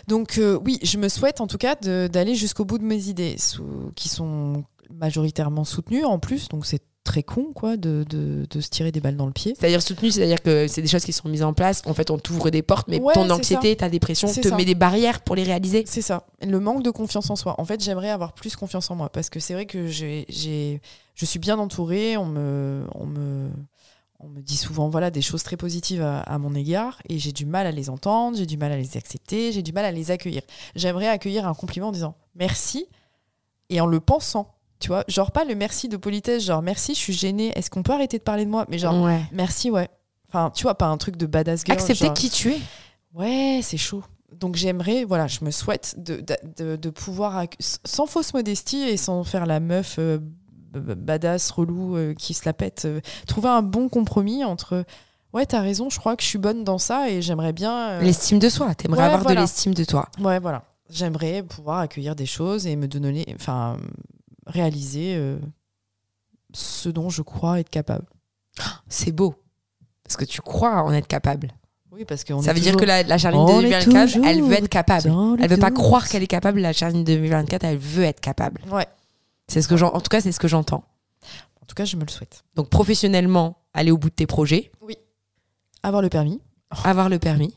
[0.08, 3.36] Donc euh, oui, je me souhaite en tout cas d'aller jusqu'au bout de mes idées,
[3.38, 8.62] sous- qui sont majoritairement soutenues en plus, donc c'est très con quoi de, de- de
[8.62, 9.56] se tirer des balles dans le pied.
[9.58, 11.82] C'est-à-dire soutenu, c'est-à-dire que c'est des choses qui sont mises en place.
[11.86, 14.56] En fait, on t'ouvre des portes, mais Ouais, ton anxiété, ta dépression te ça.
[14.56, 15.84] met des barrières pour les réaliser.
[15.88, 17.56] C'est ça, le manque de confiance en soi.
[17.60, 20.82] En fait, j'aimerais avoir plus confiance en moi parce que c'est vrai que j'ai, j'ai-
[21.16, 22.16] je suis bien entourée.
[22.18, 23.50] On me, on me,
[24.20, 27.32] on me dit souvent voilà des choses très positives à, à mon égard et j'ai
[27.32, 29.92] du mal à les entendre, j'ai du mal à les accepter, j'ai du mal à
[29.92, 30.42] les accueillir.
[30.76, 32.86] J'aimerais accueillir un compliment en disant merci
[33.70, 34.54] et en le pensant.
[34.80, 37.84] Tu vois, genre pas le merci de politesse, genre merci, je suis gênée, est-ce qu'on
[37.84, 38.66] peut arrêter de parler de moi?
[38.70, 39.22] Mais genre ouais.
[39.34, 39.90] merci, ouais.
[40.30, 41.78] Enfin, tu vois, pas un truc de badass girl.
[41.78, 42.60] Accepter genre- qui tu es.
[43.14, 44.04] Ouais, c'est chaud.
[44.34, 46.24] Donc j'aimerais, voilà, je me souhaite de,
[46.58, 47.46] de, de- pouvoir,
[47.84, 50.20] sans fausse modestie et sans faire la meuf euh,
[50.72, 54.86] badass, relou, euh, qui se la pète, euh, trouver un bon compromis entre,
[55.34, 58.00] ouais, t'as raison, je crois que je suis bonne dans ça et j'aimerais bien...
[58.00, 58.76] L'estime de soi.
[58.76, 59.42] T'aimerais Ouais, avoir voilà.
[59.42, 60.08] de l'estime de toi.
[60.22, 60.64] Ouais, voilà.
[60.92, 63.78] J'aimerais pouvoir accueillir des choses et me donner, enfin,
[64.50, 65.38] réaliser euh,
[66.54, 68.06] ce dont je crois être capable.
[68.88, 69.36] C'est beau.
[70.04, 71.50] Parce que tu crois en être capable.
[71.92, 74.26] Oui, parce que Ça veut dire que la, la Charline de On est 2024, toujours
[74.28, 75.14] elle veut être capable.
[75.40, 75.78] Elle veut pas doute.
[75.78, 76.60] croire qu'elle est capable.
[76.60, 78.62] La Charline de 2024, elle veut être capable.
[78.72, 78.88] Ouais.
[79.48, 80.84] C'est ce que j'en- en tout cas, c'est ce que j'entends.
[81.62, 82.44] En tout cas, je me le souhaite.
[82.56, 84.72] Donc professionnellement, aller au bout de tes projets,
[85.82, 86.42] Avoir le permis.
[86.72, 87.54] Avoir le permis,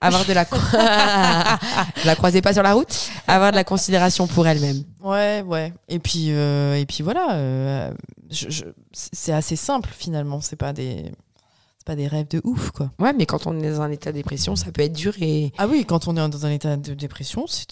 [0.00, 0.56] avoir de la co-
[2.04, 4.84] la croisez pas sur la route, avoir de la considération pour elle-même.
[5.02, 5.72] Ouais, ouais.
[5.88, 7.34] Et puis, euh, et puis voilà.
[7.34, 7.92] euh,
[8.30, 10.40] je- je- c'est assez simple finalement.
[10.40, 11.10] C'est pas des,
[11.84, 12.90] pas des rêves de ouf quoi.
[12.98, 15.52] Ouais, mais quand on est dans un état de dépression, ça peut être dur et
[15.58, 17.66] Ah oui, quand on est dans un état de dépression, c'est,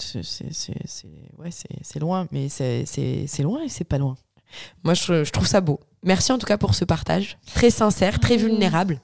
[1.38, 4.16] ouais, c'est, c'est loin, mais c'est, c'est, c'est loin et c'est pas loin.
[4.84, 5.80] moi je, je trouve ça beau.
[6.04, 9.00] Merci en tout cas pour ce partage, très sincère, très vulnérable.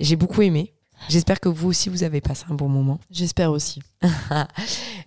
[0.00, 0.74] J'ai beaucoup aimé.
[1.08, 2.98] J'espère que vous aussi vous avez passé un bon moment.
[3.10, 3.80] J'espère aussi.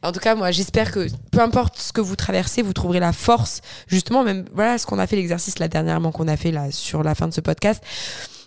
[0.03, 3.13] En tout cas, moi, j'espère que peu importe ce que vous traversez, vous trouverez la
[3.13, 6.71] force, justement, même, voilà ce qu'on a fait, l'exercice là dernièrement qu'on a fait là
[6.71, 7.83] sur la fin de ce podcast.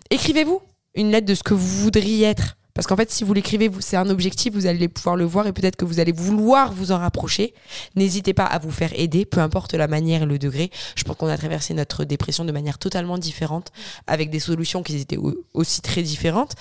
[0.09, 0.61] Écrivez-vous
[0.95, 2.57] une lettre de ce que vous voudriez être.
[2.73, 5.53] Parce qu'en fait, si vous l'écrivez, c'est un objectif, vous allez pouvoir le voir et
[5.53, 7.53] peut-être que vous allez vouloir vous en rapprocher.
[7.95, 10.71] N'hésitez pas à vous faire aider, peu importe la manière et le degré.
[10.97, 13.71] Je pense qu'on a traversé notre dépression de manière totalement différente,
[14.07, 16.51] avec des solutions qui étaient au- aussi très différentes.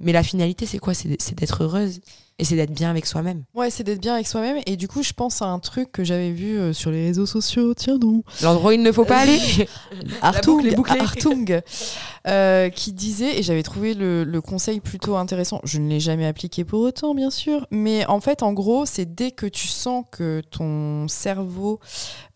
[0.00, 0.94] Mais la finalité, c'est quoi?
[0.94, 2.00] C'est d'être heureuse
[2.38, 3.44] et c'est d'être bien avec soi-même.
[3.54, 4.60] Ouais, c'est d'être bien avec soi-même.
[4.66, 7.26] Et du coup, je pense à un truc que j'avais vu euh, sur les réseaux
[7.26, 7.74] sociaux.
[7.74, 8.24] Tiens donc.
[8.42, 9.38] L'endroit où il ne faut pas aller.
[10.22, 10.98] Hartung, boucle.
[10.98, 11.60] Hartung,
[12.26, 16.26] euh, qui disait, et j'avais trouvé le, le conseil plutôt intéressant, je ne l'ai jamais
[16.26, 20.04] appliqué pour autant, bien sûr, mais en fait, en gros, c'est dès que tu sens
[20.10, 21.78] que ton cerveau,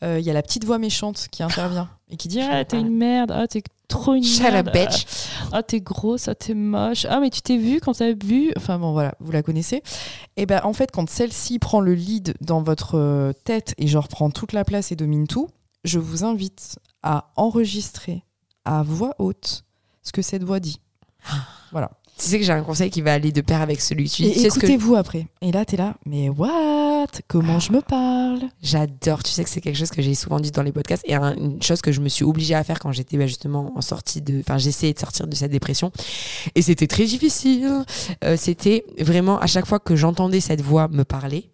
[0.05, 2.79] euh, il y a la petite voix méchante qui intervient et qui dit Ah, t'es
[2.79, 5.07] une merde, ah, t'es trop une Shut merde, up, bitch.
[5.53, 8.79] ah, t'es grosse, ah, t'es moche, ah, mais tu t'es vu quand t'as bu, enfin
[8.79, 9.83] bon, voilà, vous la connaissez.
[10.37, 14.09] Et ben en fait, quand celle-ci prend le lead dans votre euh, tête et genre
[14.09, 15.49] prend toute la place et domine tout,
[15.85, 18.23] je vous invite à enregistrer
[18.65, 19.65] à voix haute
[20.03, 20.81] ce que cette voix dit.
[21.73, 21.91] Voilà.
[22.19, 24.23] Tu sais que j'ai un conseil qui va aller de pair avec celui que tu
[24.23, 24.33] dis.
[24.35, 25.27] Que écoutez-vous après.
[25.41, 27.07] Et là, t'es là, mais what?
[27.29, 28.41] Comment je me parle?
[28.61, 29.23] J'adore.
[29.23, 31.37] Tu sais que c'est quelque chose que j'ai souvent dit dans les podcasts et un-
[31.37, 34.21] une chose que je me suis obligée à faire quand j'étais bah, justement en sortie
[34.21, 34.41] de.
[34.41, 35.93] Enfin, j'essayais de sortir de cette dépression.
[36.57, 37.85] Et c'était très difficile.
[38.25, 41.51] Euh, c'était vraiment à chaque fois que j'entendais cette voix me parler,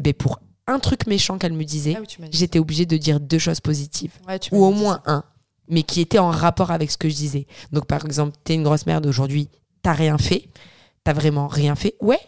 [0.00, 3.38] ben pour un truc méchant qu'elle me disait, Ah oui, j'étais obligée de dire deux
[3.38, 4.12] choses positives.
[4.28, 5.22] Ouais, ou au moins un,
[5.68, 7.46] mais qui était en rapport avec ce que je disais.
[7.72, 9.48] Donc par exemple, t'es une grosse merde aujourd'hui,
[9.82, 10.48] t'as rien fait,
[11.04, 12.20] t'as vraiment rien fait, ouais,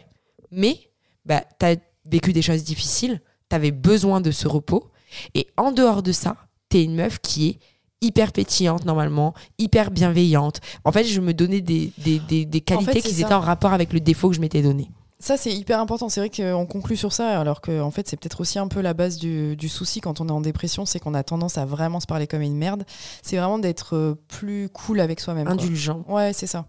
[0.51, 0.91] mais
[1.25, 4.91] bah, t'as vécu des choses difficiles, t'avais besoin de ce repos,
[5.35, 6.37] et en dehors de ça,
[6.69, 7.59] t'es une meuf qui est
[8.01, 10.61] hyper pétillante normalement, hyper bienveillante.
[10.85, 13.27] En fait, je me donnais des, des, des, des qualités qui ça.
[13.27, 14.91] étaient en rapport avec le défaut que je m'étais donné.
[15.25, 16.09] Ça, c'est hyper important.
[16.09, 18.81] C'est vrai qu'on conclut sur ça, alors que en fait, c'est peut-être aussi un peu
[18.81, 21.65] la base du, du souci quand on est en dépression, c'est qu'on a tendance à
[21.65, 22.83] vraiment se parler comme une merde.
[23.23, 25.45] C'est vraiment d'être euh, plus cool avec soi-même.
[25.45, 25.53] quoi.
[25.55, 26.05] Indulgent.
[26.09, 26.67] Ouais, c'est ça.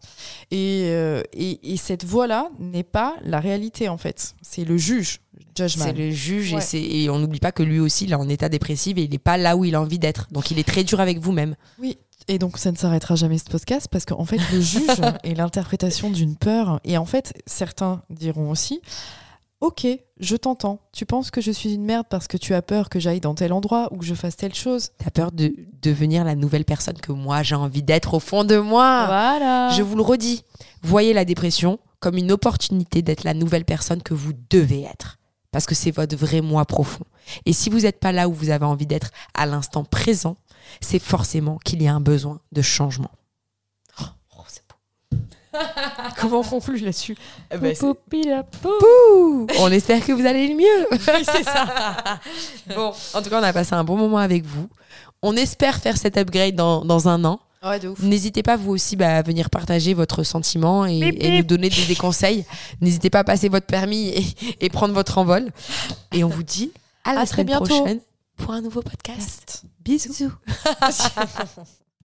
[0.51, 4.35] Et, euh, et, et cette voix-là n'est pas la réalité, en fait.
[4.43, 5.19] C'est le juge.
[5.55, 6.61] C'est le juge Ouais.
[6.73, 9.09] et, et on n'oublie pas que lui aussi il est en état dépressif et il
[9.09, 10.27] n'est pas là où il a envie d'être.
[10.31, 11.55] Donc il est très dur avec vous-même.
[11.79, 11.97] Oui,
[12.27, 16.09] Et donc ça ne s'arrêtera jamais ce podcast parce qu'en fait le juge et l'interprétation
[16.09, 18.81] d'une peur, et en fait certains diront aussi,
[19.59, 19.87] ok,
[20.19, 22.99] je t'entends, tu penses que je suis une merde parce que tu as peur que
[22.99, 24.89] j'aille dans tel endroit ou que je fasse telle chose.
[24.97, 28.57] T'as peur de devenir la nouvelle personne que moi j'ai envie d'être au fond de
[28.57, 29.05] moi.
[29.05, 29.69] Voilà.
[29.69, 30.43] Je vous le redis,
[30.81, 35.17] voyez la dépression comme une opportunité d'être la nouvelle personne que vous devez être.
[35.53, 37.05] Parce que c'est votre vrai moi profond.
[37.45, 40.35] Et si vous n'êtes pas là où vous avez envie d'être à l'instant présent,
[40.81, 43.11] c'est forcément qu'il y a un besoin de changement.
[44.01, 44.63] Oh, c'est
[45.11, 45.17] beau.
[46.19, 47.15] Comment on conclut là-dessus
[47.51, 47.75] Eh ben,
[49.59, 50.87] On espère que vous allez le mieux.
[50.91, 52.19] Oui, c'est ça.
[52.75, 54.67] Bon, en tout cas, on a passé un bon moment avec vous.
[55.21, 57.39] On espère faire cet upgrade dans, dans un an.
[57.63, 57.99] Ouais, de ouf.
[58.01, 61.85] N'hésitez pas, vous aussi, bah, à venir partager votre sentiment et, et nous donner des,
[61.85, 62.43] des conseils.
[62.81, 64.25] N'hésitez pas à passer votre permis et,
[64.59, 65.49] et prendre votre envol.
[66.11, 66.71] Et on vous dit
[67.05, 67.65] à la À très bientôt.
[67.65, 68.01] prochaine
[68.37, 69.63] pour un nouveau podcast.
[69.83, 70.31] Bisous.